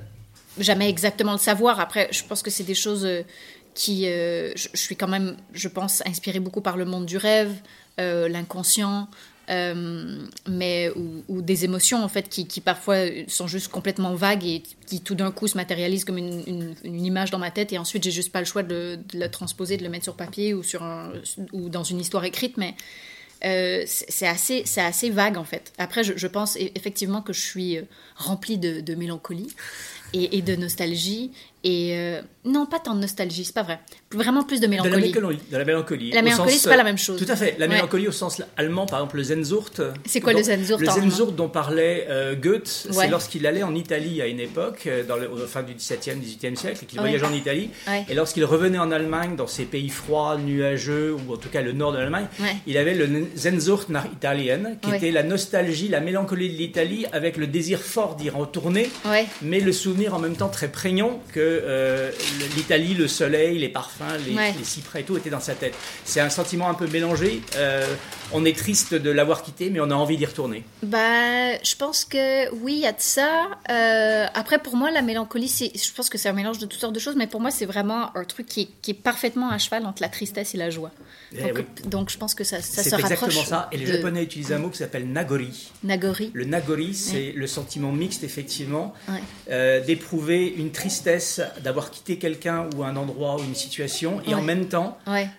jamais 0.59 0.89
exactement 0.89 1.33
le 1.33 1.39
savoir. 1.39 1.79
Après, 1.79 2.09
je 2.11 2.23
pense 2.25 2.43
que 2.43 2.51
c'est 2.51 2.65
des 2.65 2.75
choses 2.75 3.05
euh, 3.05 3.23
qui, 3.75 4.09
euh, 4.09 4.51
je, 4.57 4.67
je 4.73 4.79
suis 4.81 4.97
quand 4.97 5.07
même, 5.09 5.37
je 5.53 5.69
pense, 5.69 6.03
inspirée 6.05 6.41
beaucoup 6.41 6.61
par 6.63 6.77
le 6.77 6.87
monde 6.87 7.07
du 7.07 7.19
rêve, 7.19 7.53
euh, 8.01 8.29
l'inconscient. 8.29 9.07
Euh, 9.49 10.27
mais 10.49 10.91
ou, 11.29 11.41
des 11.43 11.65
émotions 11.65 12.03
en 12.03 12.09
fait 12.09 12.29
qui, 12.29 12.61
parfois 12.61 12.97
sont 13.29 13.47
juste 13.47 13.69
complètement 13.69 14.15
vagues 14.15 14.45
et 14.45 14.63
qui 14.87 15.01
tout 15.01 15.15
d'un 15.15 15.31
coup 15.31 15.47
se 15.47 15.57
matérialisent 15.57 16.05
comme 16.05 16.19
une, 16.19 16.75
image 16.85 17.31
dans 17.31 17.39
ma 17.39 17.51
tête 17.51 17.73
et 17.73 17.79
ensuite 17.79 18.03
j'ai 18.03 18.11
juste 18.11 18.33
pas 18.33 18.41
le 18.41 18.47
choix 18.47 18.63
de, 18.63 18.99
de 19.13 19.19
la 19.19 19.29
transposer 19.29 19.77
de 19.77 19.85
le 19.85 19.89
mettre 19.89 20.05
sur 20.05 20.17
papier 20.17 20.53
ou 20.55 20.63
sur 20.63 20.85
ou 21.53 21.69
dans 21.69 21.85
une 21.85 22.01
histoire 22.01 22.25
écrite. 22.25 22.57
Mais 22.57 22.75
euh, 23.45 23.85
c'est 23.87 24.27
assez 24.27 24.63
c'est 24.65 24.81
assez 24.81 25.11
vague 25.11 25.37
en 25.37 25.45
fait. 25.45 25.73
Après 25.79 26.03
je, 26.03 26.27
pense 26.27 26.57
e- 26.57 26.71
effectivement 26.75 27.23
que 27.23 27.33
je 27.33 27.41
suis 27.41 27.79
euh, 27.79 27.83
remplie 28.17 28.59
de 28.59 28.95
mélancolie 28.95 29.55
et, 30.25 30.39
et 30.39 30.43
de 30.43 30.57
nostalgie 30.57 31.31
et 31.65 31.97
euh, 31.97 32.21
non 32.45 32.67
pas 32.67 32.79
tant 32.79 32.95
de 32.95 33.01
nostalgie 33.01 33.45
c'est 33.45 33.55
pas 33.55 33.63
vrai 33.65 33.81
vraiment 34.13 34.45
plus 34.45 34.61
de 34.61 34.67
De 34.67 34.73
la 34.73 34.83
mélancolie 34.83 35.13
mélancolie. 35.13 35.39
De 35.51 35.57
la 35.59 35.65
mélancolie. 35.65 36.11
La 36.13 36.23
mélancolie, 36.23 36.53
sens, 36.53 36.61
c'est 36.63 36.69
pas 36.69 36.75
euh, 36.75 36.79
la 36.79 36.85
même 36.85 36.97
chose. 36.99 37.19
Tout 37.25 37.31
à 37.31 37.37
fait. 37.37 37.57
La 37.59 37.67
Ouais. 37.67 37.75
mélancolie 37.75 38.07
au 38.09 38.13
sens 38.13 38.41
allemand, 38.57 38.87
par 38.87 39.01
exemple, 39.01 39.17
le 39.17 39.25
Zenzurt. 39.25 39.83
C'est 40.07 40.21
quoi 40.21 40.33
le 40.33 40.43
Zenzurt 40.43 40.81
Le 40.81 40.87
Zenzurt 40.87 41.35
dont 41.35 41.49
parlait 41.49 42.07
euh, 42.09 42.35
Goethe, 42.37 42.69
c'est 42.91 43.09
lorsqu'il 43.09 43.47
allait 43.47 43.63
en 43.65 43.75
Italie 43.75 44.23
à 44.23 44.27
une 44.27 44.39
époque, 44.41 44.85
euh, 44.87 45.03
dans 45.05 45.17
le, 45.17 45.29
au 45.31 45.37
fin 45.47 45.63
du 45.65 45.75
XVIIe, 45.75 46.19
XVIIIe 46.21 46.57
siècle, 46.57 46.79
et 46.83 46.87
qu'il 46.87 46.99
Ouais. 47.01 47.09
voyageait 47.09 47.27
en 47.27 47.35
Italie. 47.37 47.71
Et 48.09 48.15
lorsqu'il 48.15 48.45
revenait 48.45 48.79
en 48.79 48.93
Allemagne, 48.93 49.35
dans 49.37 49.47
ces 49.49 49.65
pays 49.65 49.89
froids, 49.89 50.39
nuageux, 50.39 51.15
ou 51.15 51.35
en 51.35 51.37
tout 51.37 51.49
cas 51.49 51.61
le 51.63 51.73
nord 51.73 51.93
de 51.93 51.99
l'Allemagne, 51.99 52.27
il 52.67 52.79
avait 52.79 52.95
le 52.95 53.09
Zenzurt 53.37 53.89
nach 53.91 54.05
Italien, 54.13 54.77
qui 54.81 54.91
était 54.95 55.11
la 55.11 55.25
nostalgie, 55.25 55.89
la 55.89 56.01
mélancolie 56.01 56.51
de 56.51 56.57
l'Italie, 56.57 57.07
avec 57.13 57.37
le 57.37 57.47
désir 57.49 57.81
fort 57.81 58.15
d'y 58.17 58.31
retourner 58.31 58.89
mais 59.43 59.61
le 59.61 59.73
souvenir 59.73 60.06
en 60.15 60.19
même 60.19 60.37
temps 60.37 60.49
très 60.49 60.69
prégnant 60.69 61.21
que 61.33 61.41
euh, 61.41 62.11
l'Italie, 62.57 62.95
le 62.95 63.09
soleil, 63.09 63.59
les 63.59 63.69
parfums, 63.69 64.03
les, 64.27 64.35
Ouais. 64.35 64.55
les 64.59 64.65
cyprès 64.65 65.01
et 65.01 65.05
tout 65.05 65.17
étaient 65.17 65.31
dans 65.31 65.41
sa 65.41 65.55
tête. 65.55 65.75
C'est 66.05 66.21
un 66.21 66.31
sentiment 66.31 66.69
un 66.69 66.75
peu 66.75 66.87
mélangé. 66.87 67.41
euh, 67.57 67.87
on 68.33 68.45
est 68.45 68.57
triste 68.57 68.95
de 68.95 69.11
l'avoir 69.11 69.43
quitté, 69.43 69.71
mais 69.71 69.81
on 69.81 69.91
a 69.91 69.95
envie 69.95 70.17
d'y 70.17 70.27
retourner. 70.27 70.65
Bah, 70.83 71.57
je 71.63 71.75
pense 71.77 72.05
que 72.05 72.51
oui, 72.57 72.75
il 72.75 72.81
y 72.81 72.87
a 72.87 72.93
de 72.93 73.01
ça. 73.01 73.49
Euh, 73.71 74.27
après, 74.35 74.59
pour 74.59 74.77
moi, 74.77 74.91
la 74.91 75.03
mélancolie, 75.03 75.49
c'est, 75.49 75.71
je 75.75 75.93
pense 75.93 76.09
que 76.09 76.19
c'est 76.19 76.29
un 76.29 76.33
mélange 76.33 76.59
de 76.59 76.67
toutes 76.67 76.81
sortes 76.81 76.95
de 76.95 76.99
choses, 77.01 77.17
mais 77.17 77.27
pour 77.27 77.41
moi, 77.41 77.51
c'est 77.51 77.67
vraiment 77.67 78.17
un 78.17 78.25
truc 78.25 78.47
qui 78.47 78.63
est, 78.63 78.69
qui 78.83 78.91
est 78.93 78.95
parfaitement 78.95 79.51
à 79.51 79.59
cheval 79.59 79.87
entre 79.87 80.03
la 80.03 80.09
tristesse 80.09 80.55
et 80.55 80.59
la 80.59 80.71
joie. 80.71 80.91
Eh 81.33 81.43
Donc, 81.43 81.53
oui. 81.57 81.65
donc 81.89 82.11
je 82.11 82.19
pense 82.19 82.35
que 82.35 82.45
ça, 82.45 82.61
ça 82.63 82.83
C'est 82.83 82.91
se 82.91 82.95
rapproche. 82.95 83.13
exactement 83.13 83.45
ça. 83.45 83.69
Et 83.73 83.77
les 83.77 83.87
de 83.87 83.93
Japonais 83.93 84.23
utilisent 84.23 84.53
un 84.53 84.59
mot 84.59 84.71
qui 84.71 84.79
s'appelle 84.79 85.07
nagori. 85.11 85.71
Nagori. 85.85 86.31
Le 86.35 86.45
nagori, 86.45 86.95
c'est 86.95 87.33
le 87.33 87.47
sentiment 87.47 87.93
mixte, 87.93 88.25
effectivement, 88.25 88.93
Ouais. 89.09 89.21
euh, 89.51 89.81
d'éprouver 89.85 90.47
une 90.57 90.71
tristesse 90.73 91.41
d'avoir 91.63 91.91
quitté 91.91 92.19
quelqu'un 92.19 92.69
ou 92.77 92.83
un 92.85 92.97
endroit 92.97 93.37
ou 93.37 93.45
une 93.45 93.55
situation, 93.55 94.21
et 94.27 94.35
en 94.35 94.43
même 94.43 94.67
temps 94.67 94.99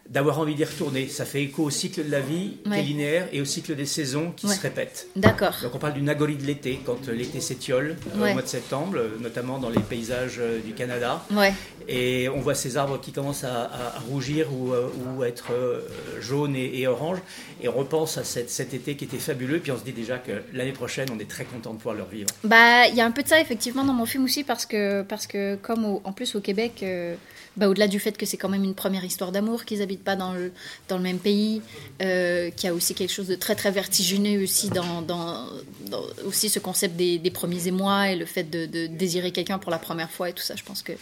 d'avoir 0.10 0.40
envie 0.40 0.56
d'y 0.56 0.64
retourner. 0.66 1.08
Ça 1.08 1.26
fait 1.26 1.42
écho 1.44 1.64
au 1.64 1.70
cycle 1.70 2.06
de 2.06 2.12
la 2.12 2.20
vie 2.22 2.58
qui 2.78 2.84
Ouais. 2.84 2.84
est 2.84 2.88
linéaire 2.88 3.28
et 3.32 3.42
au 3.42 3.46
cycle 3.46 3.76
des 3.76 3.86
saisons 3.86 4.32
qui 4.36 4.48
se 4.48 4.60
répètent. 4.62 5.08
D'accord. 5.16 5.56
Donc 5.62 5.76
on 5.76 5.78
parle 5.80 5.94
du 5.94 6.02
nagori 6.02 6.36
de 6.36 6.46
l'été, 6.46 6.80
quand 6.86 7.08
euh, 7.08 7.14
l'été 7.14 7.40
s'étiole 7.42 7.96
euh, 8.16 8.30
au 8.30 8.34
mois 8.34 8.42
de 8.42 8.48
septembre, 8.48 8.98
euh, 8.98 9.10
notamment 9.20 9.58
dans 9.58 9.70
les 9.70 9.80
paysages 9.80 10.40
du 10.66 10.74
Canada. 10.74 11.24
Ouais. 11.32 11.54
Et 11.88 12.28
on 12.30 12.40
voit 12.42 12.56
ces 12.56 12.76
arbres 12.78 13.00
qui 13.00 13.12
commencent 13.14 13.46
à, 13.46 13.70
rougir 14.10 14.48
ou, 14.54 15.24
être 15.24 15.52
jaunes 16.20 16.56
et, 16.56 16.82
et 16.82 16.88
oranges. 16.88 17.20
Et 17.62 17.70
on 17.70 17.72
repense 17.74 18.18
à 18.18 18.24
cette- 18.24 18.50
cet 18.50 18.74
été 18.74 18.96
qui 18.96 19.06
était 19.06 19.18
fabuleux. 19.18 19.60
Puis 19.60 19.72
on 19.72 19.78
se 19.78 19.84
dit 19.84 19.94
déjà 19.94 20.18
que 20.18 20.32
l'année 20.54 20.74
prochaine, 20.74 21.08
on 21.16 21.20
est 21.20 21.30
très 21.30 21.46
content 21.46 21.72
de 21.72 21.78
pouvoir 21.78 21.96
le 21.96 22.04
revivre. 22.04 22.28
Bah, 22.44 22.88
il 22.88 22.96
y 22.96 23.02
a 23.02 23.06
un 23.06 23.12
peu 23.12 23.24
de 23.24 23.28
ça 23.28 23.40
effectivement 23.40 23.86
dans 23.86 23.94
mon 23.94 24.06
film 24.06 24.26
aussi 24.26 24.44
parce 24.44 24.66
que 24.66 25.02
parce 25.04 25.28
que 25.28 25.56
comme 25.56 25.86
au- 25.86 26.02
en 26.04 26.12
plus 26.12 26.36
au 26.36 26.42
Québec, 26.42 26.80
euh, 26.84 27.16
bah, 27.58 27.68
au-delà 27.68 27.88
du 27.88 28.00
fait 28.00 28.18
que 28.18 28.26
c'est 28.26 28.38
quand 28.38 28.50
même 28.50 28.64
une 28.64 28.76
première 28.76 29.04
histoire 29.04 29.32
d'amour, 29.32 29.66
qu'ils 29.66 29.82
habitent 29.82 30.04
pas 30.04 30.16
dans 30.16 30.34
le 30.34 30.52
dans 30.88 30.98
le 30.98 31.04
même 31.04 31.20
pays, 31.20 31.62
euh, 32.02 32.50
qu'il 32.52 32.68
y 32.68 32.70
a 32.70 32.74
aussi 32.74 32.94
quelque 32.94 33.12
chose 33.12 33.28
de 33.28 33.36
très 33.36 33.56
très 33.56 33.72
vertigineux 33.72 34.44
aussi 34.44 34.70
dans, 34.70 35.02
dans, 35.02 35.46
dans 35.90 36.04
aussi 36.26 36.50
ce 36.50 36.60
concept 36.60 36.96
des, 36.96 37.18
des 37.18 37.32
premiers 37.32 37.68
émois 37.68 38.10
et 38.10 38.16
le 38.16 38.26
fait 38.26 38.44
de, 38.44 38.66
de 38.66 38.88
désirer 38.88 39.32
quelqu'un 39.32 39.58
pour 39.58 39.72
la 39.72 39.80
première 39.80 40.12
fois 40.12 40.30
et 40.30 40.34
tout 40.34 40.44
ça. 40.44 40.56
Je 40.56 40.64
pense 40.64 40.82
que 40.82 40.94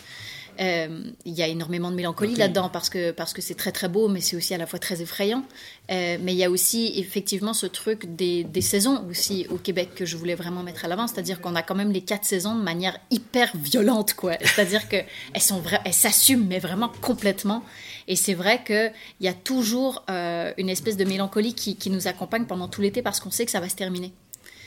il 0.59 1.33
y 1.33 1.41
a 1.41 1.47
énormément 1.47 1.91
de 1.91 1.95
mélancolie 1.95 2.35
là-dedans 2.35 2.69
parce 2.69 2.89
que 2.89 3.11
parce 3.11 3.33
que 3.33 3.41
c'est 3.41 3.55
très 3.55 3.71
très 3.71 3.89
beau, 3.89 4.07
mais 4.07 4.21
c'est 4.21 4.35
aussi 4.35 4.53
à 4.53 4.57
la 4.57 4.65
fois 4.65 4.79
très 4.79 5.01
effrayant. 5.01 5.43
Euh, 5.91 6.17
mais 6.21 6.33
il 6.33 6.37
y 6.37 6.43
a 6.43 6.49
aussi 6.49 6.93
effectivement 6.97 7.53
ce 7.53 7.65
truc 7.67 8.15
des, 8.15 8.43
des 8.43 8.61
saisons 8.61 9.05
aussi 9.09 9.45
au 9.49 9.57
Québec 9.57 9.89
que 9.95 10.05
je 10.05 10.17
voulais 10.17 10.35
vraiment 10.35 10.63
mettre 10.63 10.85
à 10.85 10.87
l'avant, 10.87 11.07
c'est-à-dire 11.07 11.41
qu'on 11.41 11.55
a 11.55 11.61
quand 11.61 11.75
même 11.75 11.91
les 11.91 12.01
quatre 12.01 12.25
saisons 12.25 12.55
de 12.55 12.61
manière 12.63 12.97
hyper 13.11 13.51
violente, 13.55 14.13
quoi. 14.13 14.33
C'est-à-dire 14.41 14.89
que 14.89 14.97
elles 15.33 15.41
sont 15.41 15.61
vra- 15.61 15.81
elles 15.85 15.93
s'assument, 15.93 16.45
mais 16.47 16.59
vraiment 16.59 16.91
complètement. 17.01 17.63
Et 18.07 18.15
c'est 18.15 18.33
vrai 18.33 18.61
que 18.63 18.89
il 19.19 19.25
y 19.25 19.27
a 19.27 19.33
toujours 19.33 20.03
euh, 20.09 20.51
une 20.57 20.69
espèce 20.69 20.97
de 20.97 21.05
mélancolie 21.05 21.53
qui, 21.53 21.75
qui 21.75 21.89
nous 21.89 22.07
accompagne 22.07 22.45
pendant 22.45 22.67
tout 22.67 22.81
l'été 22.81 23.01
parce 23.01 23.19
qu'on 23.19 23.31
sait 23.31 23.45
que 23.45 23.51
ça 23.51 23.59
va 23.59 23.69
se 23.69 23.75
terminer. 23.75 24.11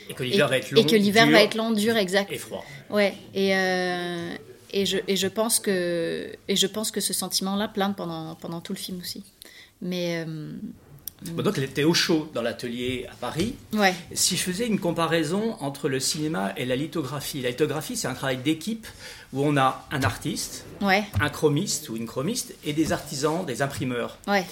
Et 0.09 0.13
que 0.13 0.23
l'hiver 0.23 0.47
va 0.47 0.57
être 0.57 0.71
long. 0.71 0.81
et 0.81 0.85
que 0.87 0.95
l'hiver 0.95 1.29
va 1.29 1.43
être 1.43 1.53
long, 1.55 1.71
dur, 1.71 1.95
exact. 1.95 2.31
Et 2.31 2.37
froid. 2.39 2.65
Ouais, 2.89 3.13
et, 3.35 3.55
euh, 3.55 4.33
et, 4.71 4.85
je, 4.85 4.97
et, 5.07 5.15
je 5.15 5.27
pense 5.27 5.59
que, 5.59 6.31
et 6.47 6.55
je 6.55 6.67
pense 6.67 6.91
que 6.91 7.01
ce 7.01 7.13
sentiment-là 7.13 7.67
plane 7.67 7.95
pendant, 7.95 8.35
pendant 8.35 8.61
tout 8.61 8.73
le 8.73 8.77
film 8.79 8.99
aussi. 8.99 9.23
Mais 9.81 10.25
euh, 10.27 10.51
Bon, 11.33 11.43
donc, 11.43 11.57
elle 11.57 11.65
était 11.65 11.83
au 11.83 11.93
chaud 11.93 12.29
dans 12.33 12.41
l'atelier 12.41 13.05
à 13.11 13.15
Paris. 13.15 13.55
ouais, 13.73 13.93
Si 14.13 14.37
je 14.37 14.41
faisais 14.43 14.65
une 14.67 14.79
comparaison 14.79 15.57
entre 15.59 15.89
le 15.89 15.99
cinéma 15.99 16.53
et 16.55 16.65
la 16.65 16.77
lithographie, 16.77 17.41
la 17.41 17.49
lithographie, 17.49 17.97
c'est 17.97 18.07
un 18.07 18.13
travail 18.13 18.37
d'équipe 18.37 18.87
où 19.33 19.43
on 19.43 19.57
a 19.57 19.85
un 19.91 20.03
artiste, 20.03 20.65
ouais, 20.81 21.03
un 21.19 21.29
chromiste 21.29 21.89
ou 21.89 21.97
une 21.97 22.05
chromiste 22.05 22.55
et 22.63 22.71
des 22.71 22.93
artisans, 22.93 23.45
des 23.45 23.61
imprimeurs. 23.61 24.17
ouais. 24.27 24.45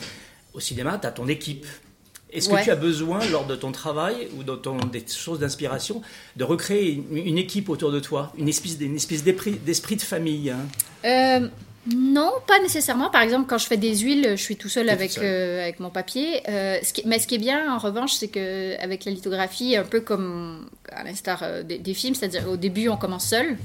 Au 0.54 0.60
cinéma, 0.60 0.98
tu 1.00 1.06
as 1.06 1.12
ton 1.12 1.28
équipe. 1.28 1.68
Est-ce 2.34 2.50
que 2.50 2.56
Ouais. 2.56 2.64
tu 2.64 2.72
as 2.72 2.76
besoin, 2.76 3.20
lors 3.32 3.46
de 3.48 3.56
ton 3.56 3.72
travail 3.72 4.28
ou 4.38 4.44
de 4.44 4.56
ton, 4.56 4.78
des 4.78 5.04
choses 5.08 5.40
d'inspiration, 5.40 6.02
de 6.36 6.44
recréer 6.44 6.92
une, 7.12 7.18
une 7.18 7.38
équipe 7.38 7.70
autour 7.70 7.92
de 7.92 8.00
toi, 8.02 8.34
une 8.38 8.50
espèce, 8.50 8.78
une 8.82 8.96
espèce 8.98 9.24
d'esprit, 9.24 9.96
de 9.96 10.02
famille 10.02 10.50
hein? 10.50 10.60
Euh, 11.06 11.48
non, 11.96 12.32
pas 12.46 12.60
nécessairement. 12.62 13.10
Par 13.10 13.22
exemple, 13.22 13.46
quand 13.48 13.58
je 13.58 13.66
fais 13.66 13.78
des 13.78 13.96
huiles, 14.00 14.32
je 14.32 14.42
suis 14.42 14.58
tout 14.58 14.68
seul 14.68 14.90
avec, 14.90 15.10
tout 15.12 15.16
seul. 15.22 15.26
euh, 15.26 15.62
avec 15.64 15.80
mon 15.80 15.90
papier. 15.90 16.42
Euh, 16.50 16.80
ce 16.84 16.92
qui- 16.92 17.04
mais 17.06 17.18
ce 17.18 17.28
qui 17.28 17.36
est 17.36 17.40
bien, 17.40 17.74
en 17.74 17.78
revanche, 17.78 18.12
c'est 18.14 18.28
que 18.28 18.78
avec 18.84 19.06
la 19.06 19.14
lithographie, 19.14 19.78
un 19.78 19.86
peu 19.86 20.02
comme 20.02 20.68
à 20.92 21.06
l'instar 21.06 21.64
des, 21.64 21.78
des 21.78 21.94
films, 21.94 22.14
c'est-à-dire 22.14 22.50
au 22.50 22.58
début, 22.58 22.90
on 22.90 22.98
commence 22.98 23.28
seul. 23.30 23.58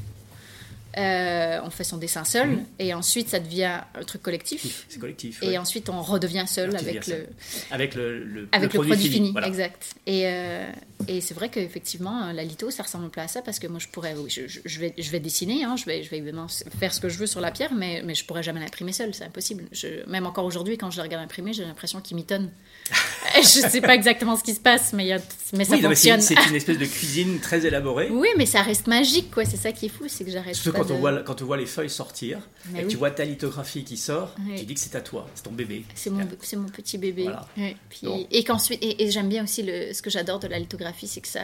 Euh, 0.99 1.59
on 1.65 1.71
fait 1.71 1.85
son 1.85 1.97
dessin 1.97 2.25
seul 2.25 2.51
Mhm. 2.51 2.65
et 2.79 2.93
ensuite 2.93 3.29
ça 3.31 3.41
devient 3.41 3.81
un 3.95 4.05
truc 4.05 4.21
collectif 4.23 4.85
C'est 4.91 4.99
collectif. 4.99 5.43
et 5.43 5.57
ensuite 5.57 5.89
on 5.89 6.03
redevient 6.03 6.45
seul 6.47 6.77
avec 6.77 7.07
le, 7.07 7.27
Avec 7.71 7.95
le, 7.95 8.23
le- 8.23 8.49
avec 8.53 8.75
le, 8.75 8.81
produit, 8.81 9.09
fini, 9.09 9.33
voilà. 9.33 9.47
exact. 9.49 9.95
Et, 10.07 10.25
euh, 10.27 10.71
et 11.09 11.23
c'est 11.23 11.33
vrai 11.33 11.49
qu'effectivement, 11.49 12.31
la 12.33 12.45
litho, 12.45 12.71
ça 12.71 12.83
ressemble 12.83 13.07
un 13.07 13.09
peu 13.09 13.23
à 13.23 13.29
ça 13.29 13.41
parce 13.41 13.59
que 13.59 13.67
moi, 13.69 13.79
je 13.79 13.89
pourrais, 13.89 14.15
oui, 14.15 14.29
je, 14.31 14.79
vais, 14.81 14.93
je 14.99 15.11
vais 15.11 15.19
dessiner, 15.21 15.65
hein, 15.65 15.77
je, 15.77 15.87
vais, 15.87 16.03
je 16.03 16.11
vais 16.11 16.19
évidemment 16.19 16.47
faire 16.79 16.93
ce 16.93 17.01
que 17.01 17.09
je 17.09 17.17
veux 17.17 17.27
sur 17.27 17.41
la 17.41 17.51
pierre, 17.51 17.73
mais, 17.73 18.03
mais 18.05 18.15
je 18.15 18.25
pourrais 18.27 18.43
jamais 18.43 18.61
l'imprimer 18.61 18.93
seule, 18.93 19.15
c'est 19.15 19.25
impossible. 19.25 19.65
Je, 19.73 20.07
même 20.09 20.27
encore 20.27 20.45
aujourd'hui, 20.45 20.77
quand 20.77 20.91
je 20.91 20.99
le 20.99 21.03
regarde 21.05 21.25
imprimer, 21.25 21.55
j'ai 21.55 21.65
l'impression 21.65 22.01
qu'il 22.03 22.17
mitonne. 22.19 22.51
je 23.43 23.43
sais 23.69 23.81
pas 23.81 23.95
exactement 23.95 24.37
ce 24.37 24.43
qui 24.43 24.55
se 24.55 24.61
passe, 24.61 24.93
mais, 24.93 25.07
y 25.07 25.13
a, 25.13 25.19
mais 25.53 25.65
ça 25.65 25.75
Oui, 25.77 25.83
fonctionne. 25.83 26.21
c'est 26.21 26.35
une 26.49 26.55
espèce 26.57 26.79
de 26.79 26.87
cuisine 26.87 27.39
très 27.41 27.65
élaborée. 27.67 28.09
Oui, 28.11 28.29
mais 28.37 28.47
ça 28.47 28.63
reste 28.63 28.87
magique, 28.87 29.31
quoi. 29.31 29.45
C'est 29.45 29.57
ça 29.57 29.73
qui 29.73 29.87
est 29.87 29.89
fou, 29.89 30.05
c'est 30.09 30.25
que 30.25 30.31
j'arrête 30.31 30.55
Surtout 30.55 30.79
quand, 30.79 30.91
on 30.91 30.95
de- 30.95 31.01
voit, 31.01 31.23
quand 31.23 31.43
on 31.43 31.45
voit 31.47 31.57
les 31.57 31.67
feuilles 31.67 31.91
sortir 31.91 32.39
Mais 32.71 32.81
et 32.81 32.85
oui. 32.85 32.89
tu 32.91 32.97
vois 32.97 33.11
ta 33.11 33.25
lithographie 33.25 33.85
qui 33.85 33.97
sort, 33.97 34.35
Oui. 34.47 34.57
tu 34.59 34.65
dis 34.65 34.75
que 34.75 34.81
c'est 34.81 34.95
à 34.95 35.01
toi, 35.01 35.27
c'est 35.35 35.43
ton 35.43 35.53
bébé. 35.53 35.85
C'est 35.95 36.11
mon, 36.11 36.27
c'est 36.43 36.57
mon 36.57 36.69
petit 36.69 36.99
bébé. 36.99 37.25
Voilà. 37.25 37.47
Ouais. 37.57 37.77
Puis- 37.91 38.07
Bon. 38.07 38.27
Et 38.31 38.45
qu'ensuite, 38.45 38.83
et, 38.83 39.05
et 39.05 39.11
j'aime 39.11 39.29
bien 39.29 39.45
aussi 39.45 39.63
le, 39.63 39.93
ce 39.93 40.03
que 40.03 40.11
j'adore 40.11 40.39
de 40.41 40.49
la 40.49 40.59
lithographie, 40.59 41.07
c'est 41.09 41.21
que 41.21 41.29
ça, 41.29 41.41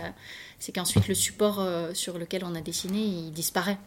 c'est 0.58 0.72
qu'ensuite 0.72 1.06
le 1.08 1.14
support 1.14 1.60
euh, 1.60 1.94
sur 1.94 2.18
lequel 2.18 2.44
on 2.44 2.54
a 2.54 2.60
dessiné, 2.60 2.98
il 3.00 3.32
disparaît. 3.32 3.78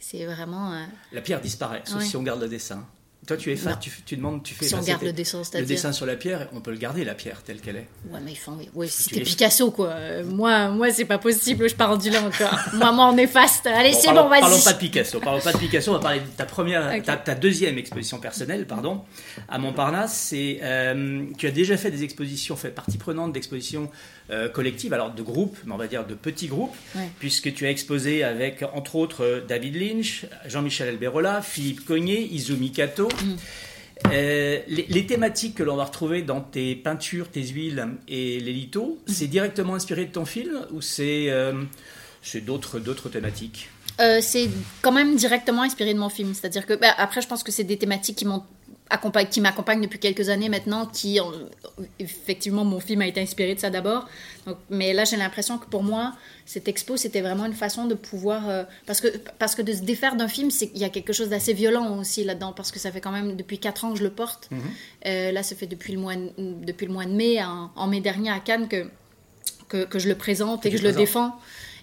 C'est 0.00 0.24
vraiment. 0.26 0.72
euh, 0.74 0.84
La 1.12 1.20
pierre 1.20 1.40
disparaît, 1.40 1.82
sauf 1.84 1.98
Ouais. 1.98 2.04
si 2.04 2.16
on 2.16 2.22
garde 2.22 2.40
le 2.40 2.48
dessin. 2.48 2.86
Toi, 3.26 3.36
tu 3.36 3.52
es 3.52 3.56
fan, 3.56 3.76
tu, 3.78 3.90
tu 4.06 4.16
demandes, 4.16 4.42
tu 4.42 4.54
fais. 4.54 4.64
si 4.66 4.74
on 4.74 4.78
garde 4.78 4.88
c'était- 5.00 5.06
le 5.06 5.12
dessin, 5.12 5.42
le 5.54 5.66
dessin 5.66 5.92
sur 5.92 6.06
la 6.06 6.16
pierre, 6.16 6.48
on 6.54 6.60
peut 6.62 6.70
le 6.70 6.78
garder, 6.78 7.04
la 7.04 7.14
pierre 7.14 7.42
telle 7.42 7.60
qu'elle 7.60 7.76
est. 7.76 7.86
Ouais, 8.10 8.20
mais. 8.24 8.32
Oui, 8.74 8.86
Tu 8.86 8.92
c'était 9.02 9.20
Picasso, 9.20 9.70
quoi. 9.70 9.88
Euh, 9.88 10.24
Moi, 10.24 10.68
moi 10.70 10.90
c'est 10.90 11.04
pas 11.04 11.18
possible, 11.18 11.68
je 11.68 11.74
pars 11.74 11.98
du 11.98 12.08
là 12.08 12.22
encore. 12.22 12.58
moi, 12.74 12.90
moi, 12.92 13.10
on 13.12 13.18
est. 13.18 13.28
Allez, 13.66 13.90
Bon, 13.92 13.98
c'est 14.00 14.14
bon, 14.14 14.28
vas-y. 14.28 14.40
Parlons 14.40 14.60
pas 14.62 14.72
de 14.72 14.78
Picasso. 14.78 15.20
Parlons 15.20 15.40
pas 15.42 15.52
de 15.52 15.58
Picasso. 15.58 15.90
On 15.90 15.94
va 15.94 16.00
parler 16.00 16.20
de 16.20 16.26
ta 16.36 16.46
première, 16.46 17.02
ta, 17.02 17.16
ta 17.18 17.34
deuxième 17.34 17.76
exposition 17.76 18.18
personnelle, 18.18 18.66
pardon, 18.66 19.02
à 19.48 19.58
Montparnasse. 19.58 20.14
C'est, 20.14 20.60
euh, 20.62 21.24
tu 21.36 21.46
as 21.46 21.50
déjà 21.50 21.76
fait 21.76 21.90
des 21.90 22.04
expositions, 22.04 22.56
fait 22.56 22.70
partie 22.70 22.96
prenante 22.96 23.32
d'expositions 23.34 23.90
euh, 24.30 24.48
collectives, 24.48 24.92
alors 24.92 25.12
de 25.12 25.22
groupes, 25.22 25.56
mais 25.66 25.72
on 25.72 25.78
va 25.78 25.86
dire 25.86 26.06
de 26.06 26.14
petits 26.14 26.48
groupes, 26.48 26.74
Ouais. 26.94 27.08
puisque 27.18 27.52
tu 27.54 27.66
as 27.66 27.70
exposé 27.70 28.24
avec 28.24 28.62
entre 28.74 28.96
autres 28.96 29.24
euh, 29.24 29.40
David 29.46 29.76
Lynch, 29.76 30.26
Jean-Michel 30.46 30.88
Alberola, 30.88 31.40
Philippe 31.42 31.84
Cognet, 31.86 32.22
Izumi 32.30 32.70
Kato. 32.72 33.07
Mm. 33.08 33.36
Euh, 34.12 34.60
les, 34.68 34.86
les 34.88 35.06
thématiques 35.06 35.56
que 35.56 35.62
l'on 35.64 35.76
va 35.76 35.84
retrouver 35.84 36.22
dans 36.22 36.40
tes 36.40 36.76
peintures, 36.76 37.28
tes 37.30 37.42
huiles 37.42 37.84
et 38.06 38.38
les 38.38 38.52
lithos, 38.52 38.98
Mm. 39.06 39.12
c'est 39.12 39.26
directement 39.26 39.74
inspiré 39.74 40.04
de 40.04 40.12
ton 40.12 40.24
film 40.24 40.66
ou 40.72 40.80
c'est 40.80 41.26
euh, 41.30 41.52
d'autres 42.44 43.08
thématiques? 43.08 43.70
Euh, 44.00 44.20
c'est 44.22 44.48
quand 44.80 44.92
même 44.92 45.16
directement 45.16 45.62
inspiré 45.62 45.92
de 45.92 45.98
mon 45.98 46.08
film. 46.08 46.32
C'est-à-dire 46.34 46.66
que, 46.66 46.74
bah, 46.74 46.94
après, 46.96 47.20
je 47.20 47.26
pense 47.26 47.42
que 47.42 47.50
c'est 47.50 47.64
des 47.64 47.78
thématiques 47.78 48.16
qui 48.16 48.24
m'ont 48.24 48.44
accompagne, 48.90 49.26
qui 49.28 49.40
m'accompagnent 49.40 49.82
depuis 49.82 49.98
quelques 49.98 50.28
années 50.28 50.48
maintenant, 50.48 50.86
qui, 50.86 51.20
en- 51.20 51.30
effectivement, 51.98 52.64
mon 52.64 52.80
film 52.80 53.02
a 53.02 53.06
été 53.06 53.20
inspiré 53.20 53.54
de 53.54 53.60
ça 53.60 53.70
d'abord. 53.70 54.06
Donc, 54.46 54.56
mais 54.70 54.92
là, 54.92 55.04
j'ai 55.04 55.16
l'impression 55.16 55.58
que 55.58 55.66
pour 55.66 55.82
moi, 55.82 56.14
cette 56.46 56.68
expo, 56.68 56.96
c'était 56.96 57.20
vraiment 57.20 57.44
une 57.46 57.52
façon 57.54 57.86
de 57.86 57.94
pouvoir... 57.94 58.48
euh, 58.48 58.64
parce, 58.86 59.00
que, 59.00 59.08
parce 59.38 59.54
que 59.54 59.62
de 59.62 59.72
se 59.72 59.82
défaire 59.82 60.16
d'un 60.16 60.28
film, 60.28 60.50
c'est 60.50 60.70
il 60.74 60.80
y 60.80 60.84
a 60.84 60.88
quelque 60.88 61.12
chose 61.12 61.28
d'assez 61.28 61.52
violent 61.52 61.98
aussi 61.98 62.24
là-dedans, 62.24 62.52
parce 62.52 62.70
que 62.72 62.78
ça 62.78 62.90
fait 62.90 63.00
quand 63.00 63.12
même 63.12 63.36
depuis 63.36 63.58
4 63.58 63.84
ans 63.84 63.92
que 63.92 63.98
je 63.98 64.04
le 64.04 64.10
porte. 64.10 64.48
Euh, 65.06 65.32
là, 65.32 65.42
ça 65.42 65.54
fait 65.54 65.66
depuis 65.66 65.92
le 65.92 65.98
mois 66.00 66.16
de, 66.16 66.30
depuis 66.38 66.86
le 66.86 66.92
mois 66.92 67.04
de 67.04 67.10
mai, 67.12 67.42
en, 67.42 67.70
en 67.76 67.86
mai 67.86 68.00
dernier 68.00 68.30
à 68.30 68.40
Cannes, 68.40 68.68
que, 68.68 68.88
que, 69.68 69.84
que 69.84 69.98
je 69.98 70.08
le 70.08 70.14
présente 70.14 70.64
et 70.64 70.70
Que 70.70 70.78
je 70.78 70.82
le 70.82 70.92
défends. 71.00 71.36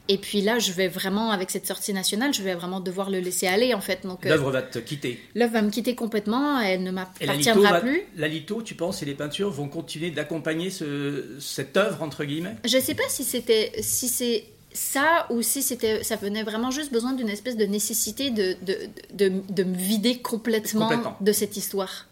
Et 0.07 0.17
puis 0.17 0.41
là, 0.41 0.59
je 0.59 0.71
vais 0.71 0.87
vraiment, 0.87 1.31
avec 1.31 1.49
cette 1.49 1.65
sortie 1.65 1.91
nationale, 1.93 2.33
je 2.33 2.43
vais 2.43 2.53
vraiment 2.53 2.79
devoir 2.79 3.09
le 3.09 3.19
laisser 3.19 3.47
aller, 3.47 3.73
en 3.73 3.81
fait. 3.81 4.03
Donc, 4.03 4.25
euh, 4.25 4.29
L'œuvre 4.29 4.51
va 4.51 4.61
te 4.61 4.77
quitter. 4.79 5.19
l'œuvre 5.33 5.53
va 5.53 5.61
me 5.63 5.71
quitter 5.71 5.95
complètement, 5.95 6.59
elle 6.59 6.83
ne 6.83 6.91
m'appartiendra 6.91 7.79
plus. 7.81 8.01
la 8.15 8.27
litho, 8.27 8.61
tu 8.61 8.75
penses, 8.75 9.01
et 9.01 9.05
les 9.05 9.15
peintures 9.15 9.49
vont 9.49 9.67
continuer 9.67 10.11
d'accompagner 10.11 10.69
ce, 10.69 11.23
cette 11.39 11.75
œuvre, 11.77 12.03
entre 12.03 12.23
guillemets? 12.23 12.55
Je 12.65 12.77
sais 12.79 12.93
pas 12.95 13.07
si 13.09 13.23
c'était 13.23 13.71
si 13.81 14.07
c'est 14.07 14.45
ça 14.73 15.25
ou 15.29 15.41
si 15.41 15.63
c'était 15.63 16.03
ça 16.03 16.17
venait 16.17 16.43
vraiment 16.43 16.69
juste 16.69 16.91
besoin 16.91 17.13
d'une 17.13 17.29
espèce 17.29 17.55
de 17.55 17.65
nécessité 17.65 18.29
de, 18.29 18.55
de, 18.65 18.77
de, 19.13 19.41
de 19.49 19.63
me 19.63 19.75
vider 19.75 20.17
complètement, 20.19 20.81
Complètement. 20.89 21.17
de 21.21 21.31
cette 21.31 21.55
histoire. 21.57 22.07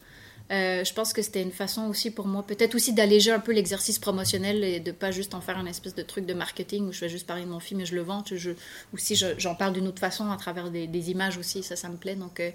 Euh, 0.51 0.83
je 0.83 0.93
pense 0.93 1.13
que 1.13 1.21
c'était 1.21 1.41
une 1.41 1.51
façon 1.53 1.83
aussi 1.87 2.11
pour 2.11 2.27
moi, 2.27 2.43
peut-être 2.45 2.75
aussi 2.75 2.93
d'alléger 2.93 3.31
un 3.31 3.39
peu 3.39 3.53
l'exercice 3.53 3.97
promotionnel 3.97 4.63
et 4.63 4.79
de 4.79 4.91
pas 4.91 5.09
juste 5.09 5.33
en 5.33 5.41
faire 5.41 5.57
un 5.57 5.65
espèce 5.65 5.95
de 5.95 6.03
truc 6.03 6.25
de 6.25 6.33
marketing 6.33 6.89
où 6.89 6.91
je 6.91 6.99
vais 6.99 7.09
juste 7.09 7.25
parler 7.25 7.43
de 7.43 7.49
mon 7.49 7.59
film 7.61 7.79
et 7.79 7.85
je 7.85 7.95
le 7.95 8.01
vends, 8.01 8.23
je, 8.29 8.51
ou 8.93 8.97
si 8.97 9.15
je- 9.15 9.39
j'en 9.39 9.55
parle 9.55 9.73
d'une 9.73 9.87
autre 9.87 9.99
façon 9.99 10.29
à 10.31 10.37
travers 10.37 10.69
des, 10.69 10.85
des 10.85 11.11
images 11.11 11.37
aussi, 11.37 11.63
ça, 11.63 11.75
ça 11.75 11.87
me 11.89 11.97
plaît. 11.97 12.15
Donc, 12.15 12.39
euh, 12.39 12.51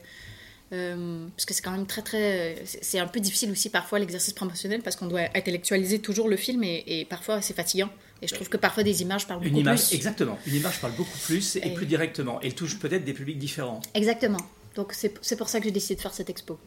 Euh, 0.75 1.27
parce 1.35 1.47
que 1.47 1.55
c'est 1.55 1.63
quand 1.63 1.71
même 1.71 1.87
très 1.87 2.03
très 2.03 2.57
c'est 2.67 2.99
un 2.99 3.07
peu 3.07 3.21
difficile 3.21 3.51
aussi 3.51 3.71
parfois 3.71 3.99
l'exercice 3.99 4.35
promotionnel 4.35 4.83
parce 4.83 4.97
qu'on 4.97 5.07
doit 5.07 5.23
intellectualiser 5.35 5.99
toujours 6.01 6.29
le 6.29 6.37
film 6.37 6.63
et, 6.63 7.07
parfois 7.09 7.41
c'est 7.41 7.55
fatigant. 7.57 7.89
Et 8.21 8.29
je 8.29 8.35
trouve 8.35 8.51
que 8.51 8.59
parfois 8.59 8.83
des 8.83 9.01
images 9.01 9.27
parlent 9.27 9.43
une 9.43 9.49
beaucoup 9.49 9.61
image, 9.63 9.87
plus. 9.89 9.95
exactement. 9.97 10.39
Une 10.47 10.57
image 10.57 10.79
parle 10.83 10.93
beaucoup 10.93 11.17
plus 11.25 11.57
et, 11.57 11.71
plus 11.73 11.87
directement. 11.87 12.39
Elle 12.43 12.55
touche 12.55 12.79
peut-être 12.79 13.03
des 13.03 13.15
publics 13.15 13.39
différents. 13.39 13.81
Exactement. 13.95 14.43
Donc 14.75 14.93
c'est 14.93 15.37
pour 15.39 15.49
ça 15.49 15.59
que 15.59 15.65
j'ai 15.65 15.71
décidé 15.71 15.95
de 15.95 16.03
faire 16.03 16.13
cette 16.13 16.29
expo 16.29 16.59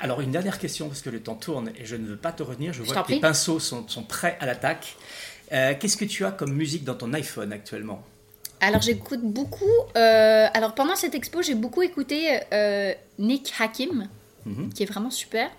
alors 0.00 0.20
une 0.20 0.30
dernière 0.30 0.58
question 0.58 0.88
parce 0.88 1.02
que 1.02 1.10
le 1.10 1.20
temps 1.20 1.34
tourne 1.34 1.72
et 1.78 1.84
je 1.84 1.96
ne 1.96 2.06
veux 2.06 2.16
pas 2.16 2.32
te 2.32 2.42
retenir 2.42 2.72
je 2.72 2.82
vois 2.82 3.02
que 3.02 3.08
tes 3.08 3.20
pinceaux 3.20 3.58
sont, 3.58 3.86
sont 3.88 4.02
prêts 4.02 4.36
à 4.40 4.46
l'attaque 4.46 4.96
euh, 5.52 5.74
qu'est-ce 5.78 5.96
que 5.96 6.04
tu 6.04 6.24
as 6.24 6.30
comme 6.30 6.52
musique 6.52 6.84
dans 6.84 6.94
ton 6.94 7.12
iPhone 7.14 7.52
actuellement? 7.52 8.02
Alors 8.60 8.82
j'écoute 8.82 9.20
beaucoup. 9.22 9.64
Euh, 9.96 10.46
alors 10.52 10.74
pendant 10.74 10.96
cette 10.96 11.14
expo, 11.14 11.42
j'ai 11.42 11.54
beaucoup 11.54 11.82
écouté 11.82 12.40
euh, 12.52 12.92
Nick 13.18 13.52
Hakim, 13.58 14.08
mhm. 14.44 14.72
qui 14.72 14.82
est 14.82 14.86
vraiment 14.86 15.10
super. 15.10 15.50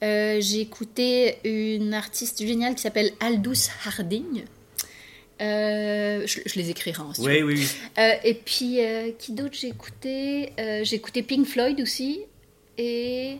j'ai 0.00 0.60
écouté 0.60 1.38
une 1.44 1.94
artiste 1.94 2.44
géniale 2.44 2.74
qui 2.74 2.82
s'appelle 2.82 3.12
Aldous 3.20 3.68
Harding. 3.84 4.44
Je, 5.38 6.58
les 6.58 6.70
écrirai 6.70 7.02
ensuite. 7.02 7.26
Oui, 7.26 7.42
oui, 7.42 7.66
oui. 7.98 8.02
et 8.24 8.34
puis, 8.34 8.78
qui 9.18 9.32
d'autre 9.32 9.54
j'ai 9.60 9.68
écouté? 9.68 10.52
J'ai 10.56 10.96
écouté 10.96 11.22
Pink 11.22 11.46
Floyd 11.46 11.80
aussi. 11.80 12.20
Et 12.78 13.38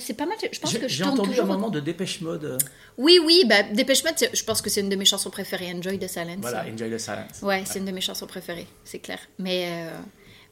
c'est 0.00 0.14
pas 0.14 0.26
mal. 0.26 0.36
Je 0.50 0.58
pense 0.58 0.76
que 0.76 0.88
J'ai 0.88 1.04
entendu 1.04 1.38
un 1.40 1.44
moment 1.44 1.70
de 1.70 1.80
Dépêche 1.80 2.20
Mode. 2.20 2.58
Oui, 2.96 3.20
oui, 3.24 3.44
bah, 3.46 3.62
Dépêche 3.62 4.04
Mode, 4.04 4.14
je 4.32 4.44
pense 4.44 4.62
que 4.62 4.70
c'est 4.70 4.80
une 4.80 4.88
de 4.88 4.96
mes 4.96 5.04
chansons 5.04 5.30
préférées, 5.30 5.72
Enjoy 5.74 5.98
the 5.98 6.08
Silence. 6.08 6.38
Voilà, 6.40 6.64
Enjoy 6.72 6.90
the 6.90 6.98
Silence. 6.98 7.42
Ouais, 7.42 7.62
c'est 7.64 7.78
une 7.78 7.84
de 7.84 7.92
mes 7.92 8.00
chansons 8.00 8.26
préférées, 8.26 8.66
c'est 8.84 8.98
clair. 8.98 9.18
Mais, 9.38 9.66
euh, 9.68 9.90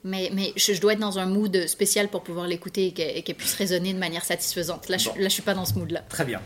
mais, 0.05 0.31
mais 0.33 0.53
je, 0.57 0.79
dois 0.81 0.93
être 0.93 1.01
dans 1.01 1.19
un 1.19 1.27
mood 1.27 1.67
spécial 1.67 2.09
pour 2.09 2.23
pouvoir 2.23 2.47
l'écouter 2.47 2.93
et 2.97 3.23
qu'elle 3.23 3.35
puisse 3.35 3.55
résonner 3.55 3.93
de 3.93 3.99
manière 3.99 4.25
satisfaisante. 4.25 4.89
Là, 4.89 4.97
je, 4.97 5.09
là, 5.09 5.15
je 5.25 5.29
suis 5.29 5.43
pas 5.43 5.55
dans 5.55 5.65
ce 5.65 5.75
mood-là. 5.75 6.03
Très 6.09 6.25
bien. 6.25 6.41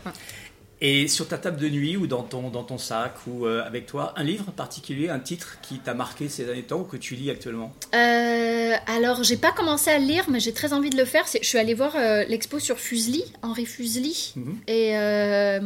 Et 0.83 1.07
sur 1.07 1.27
ta 1.27 1.37
table 1.37 1.57
de 1.57 1.69
nuit 1.69 1.95
ou 1.95 2.07
dans 2.07 2.23
ton, 2.23 2.49
dans 2.49 2.63
ton 2.63 2.79
sac 2.79 3.13
ou 3.27 3.45
euh, 3.45 3.63
avec 3.63 3.85
toi, 3.85 4.13
un 4.17 4.23
livre 4.23 4.51
particulier, 4.51 5.09
un 5.09 5.19
titre 5.19 5.59
qui 5.61 5.77
t'a 5.77 5.93
marqué 5.93 6.27
ces 6.27 6.43
derniers 6.43 6.63
temps 6.63 6.79
ou 6.79 6.83
que 6.85 6.97
tu 6.97 7.13
lis 7.13 7.29
actuellement? 7.29 7.71
Euh, 7.93 8.73
Alors, 8.87 9.23
j'ai 9.23 9.37
pas 9.37 9.51
commencé 9.51 9.91
à 9.91 9.99
le 9.99 10.05
lire, 10.05 10.25
mais 10.27 10.39
j'ai 10.39 10.53
très 10.53 10.73
envie 10.73 10.89
de 10.89 10.97
le 10.97 11.05
faire. 11.05 11.25
Je 11.27 11.47
suis 11.47 11.59
allée 11.59 11.75
voir 11.75 11.95
euh, 11.95 12.23
l'expo 12.25 12.57
sur 12.57 12.79
Fuseli, 12.79 13.23
Henri 13.43 13.65
Fuseli. 13.65 14.33
Mhm. 14.35 14.57
Et. 14.67 14.97
Euh, 14.97 15.59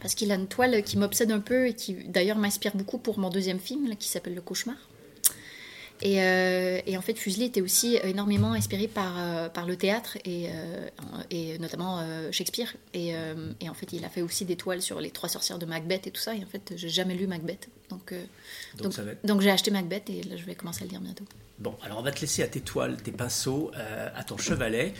parce 0.00 0.14
qu'il 0.14 0.32
a 0.32 0.34
une 0.34 0.46
toile 0.46 0.82
qui 0.82 0.96
m'obsède 0.96 1.30
un 1.30 1.40
peu 1.40 1.66
et 1.66 1.74
qui 1.74 1.94
d'ailleurs 2.08 2.38
m'inspire 2.38 2.74
beaucoup 2.74 2.96
pour 2.96 3.18
mon 3.18 3.28
deuxième 3.28 3.58
film 3.58 3.94
qui 3.96 4.08
s'appelle 4.08 4.34
Le 4.34 4.40
Cauchemar. 4.40 4.76
Euh, 6.04 6.80
et, 6.86 6.96
en 6.96 7.02
fait, 7.02 7.14
Fuseli 7.14 7.44
était 7.44 7.60
aussi 7.60 7.98
énormément 8.02 8.52
inspiré 8.52 8.88
par, 8.88 9.14
euh, 9.18 9.48
par 9.48 9.66
le 9.66 9.76
théâtre 9.76 10.16
et, 10.24 10.48
euh, 10.48 10.88
et 11.30 11.58
notamment 11.58 12.04
Shakespeare. 12.30 12.74
Et, 12.94 13.14
en 13.14 13.74
fait, 13.74 13.92
il 13.92 14.04
a 14.04 14.08
fait 14.08 14.22
aussi 14.22 14.44
des 14.44 14.56
toiles 14.56 14.82
sur 14.82 15.00
les 15.00 15.10
trois 15.10 15.28
sorcières 15.28 15.58
de 15.58 15.66
Macbeth 15.66 16.06
et 16.06 16.10
tout 16.10 16.20
ça. 16.20 16.34
Et 16.34 16.42
en 16.42 16.46
fait, 16.46 16.72
j'ai 16.76 16.88
jamais 16.88 17.14
lu 17.14 17.26
Macbeth. 17.26 17.68
Donc, 17.90 18.14
donc, 18.78 18.94
donc 19.24 19.40
j'ai 19.40 19.50
acheté 19.50 19.70
Macbeth 19.70 20.08
et 20.10 20.22
là, 20.22 20.36
je 20.36 20.44
vais 20.44 20.54
commencer 20.54 20.82
à 20.82 20.84
le 20.84 20.90
lire 20.90 21.00
bientôt. 21.00 21.24
Bon, 21.60 21.74
alors 21.84 21.98
on 21.98 22.02
va 22.02 22.10
te 22.10 22.22
laisser 22.22 22.42
à 22.42 22.46
tes 22.46 22.60
toiles, 22.60 22.96
tes 22.96 23.12
pinceaux, 23.12 23.70
à 24.16 24.24
ton 24.24 24.38
chevalet. 24.38 24.94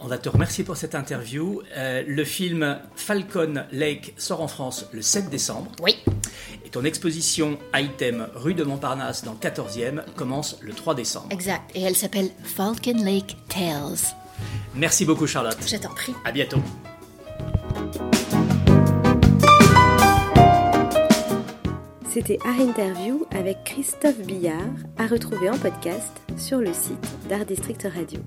On 0.00 0.06
va 0.06 0.16
te 0.16 0.30
remercier 0.30 0.64
pour 0.64 0.76
cette 0.78 0.94
interview. 0.94 1.62
le 1.76 2.24
film 2.24 2.78
Falcon 2.96 3.64
Lake 3.72 4.14
sort 4.16 4.40
en 4.40 4.48
France 4.48 4.86
le 4.92 5.02
7 5.02 5.28
décembre. 5.28 5.70
Oui. 5.82 5.96
Et 6.64 6.70
ton 6.70 6.84
exposition 6.84 7.58
Item 7.74 8.26
rue 8.34 8.54
de 8.54 8.64
Montparnasse 8.64 9.22
dans 9.22 9.32
le 9.32 9.38
14e 9.38 10.02
commence 10.16 10.56
le 10.62 10.72
3 10.72 10.94
décembre. 10.94 11.28
Exact. 11.30 11.70
Et 11.74 11.82
elle 11.82 11.96
s'appelle 11.96 12.30
Falcon 12.42 13.04
Lake 13.04 13.36
Tales. 13.48 14.14
Merci 14.74 15.04
beaucoup 15.04 15.26
Charlotte. 15.26 15.58
Je 15.66 15.76
t'en 15.76 15.92
prie. 15.92 16.14
À 16.24 16.32
bientôt. 16.32 16.62
C'était 22.18 22.40
Art 22.44 22.58
Interview 22.58 23.26
avec 23.30 23.62
Christophe 23.62 24.18
Billard, 24.26 24.74
à 24.96 25.06
retrouver 25.06 25.48
en 25.50 25.56
podcast 25.56 26.20
sur 26.36 26.58
le 26.58 26.72
site 26.72 26.98
d'Art 27.28 27.46
District 27.46 27.86
Radio. 27.94 28.18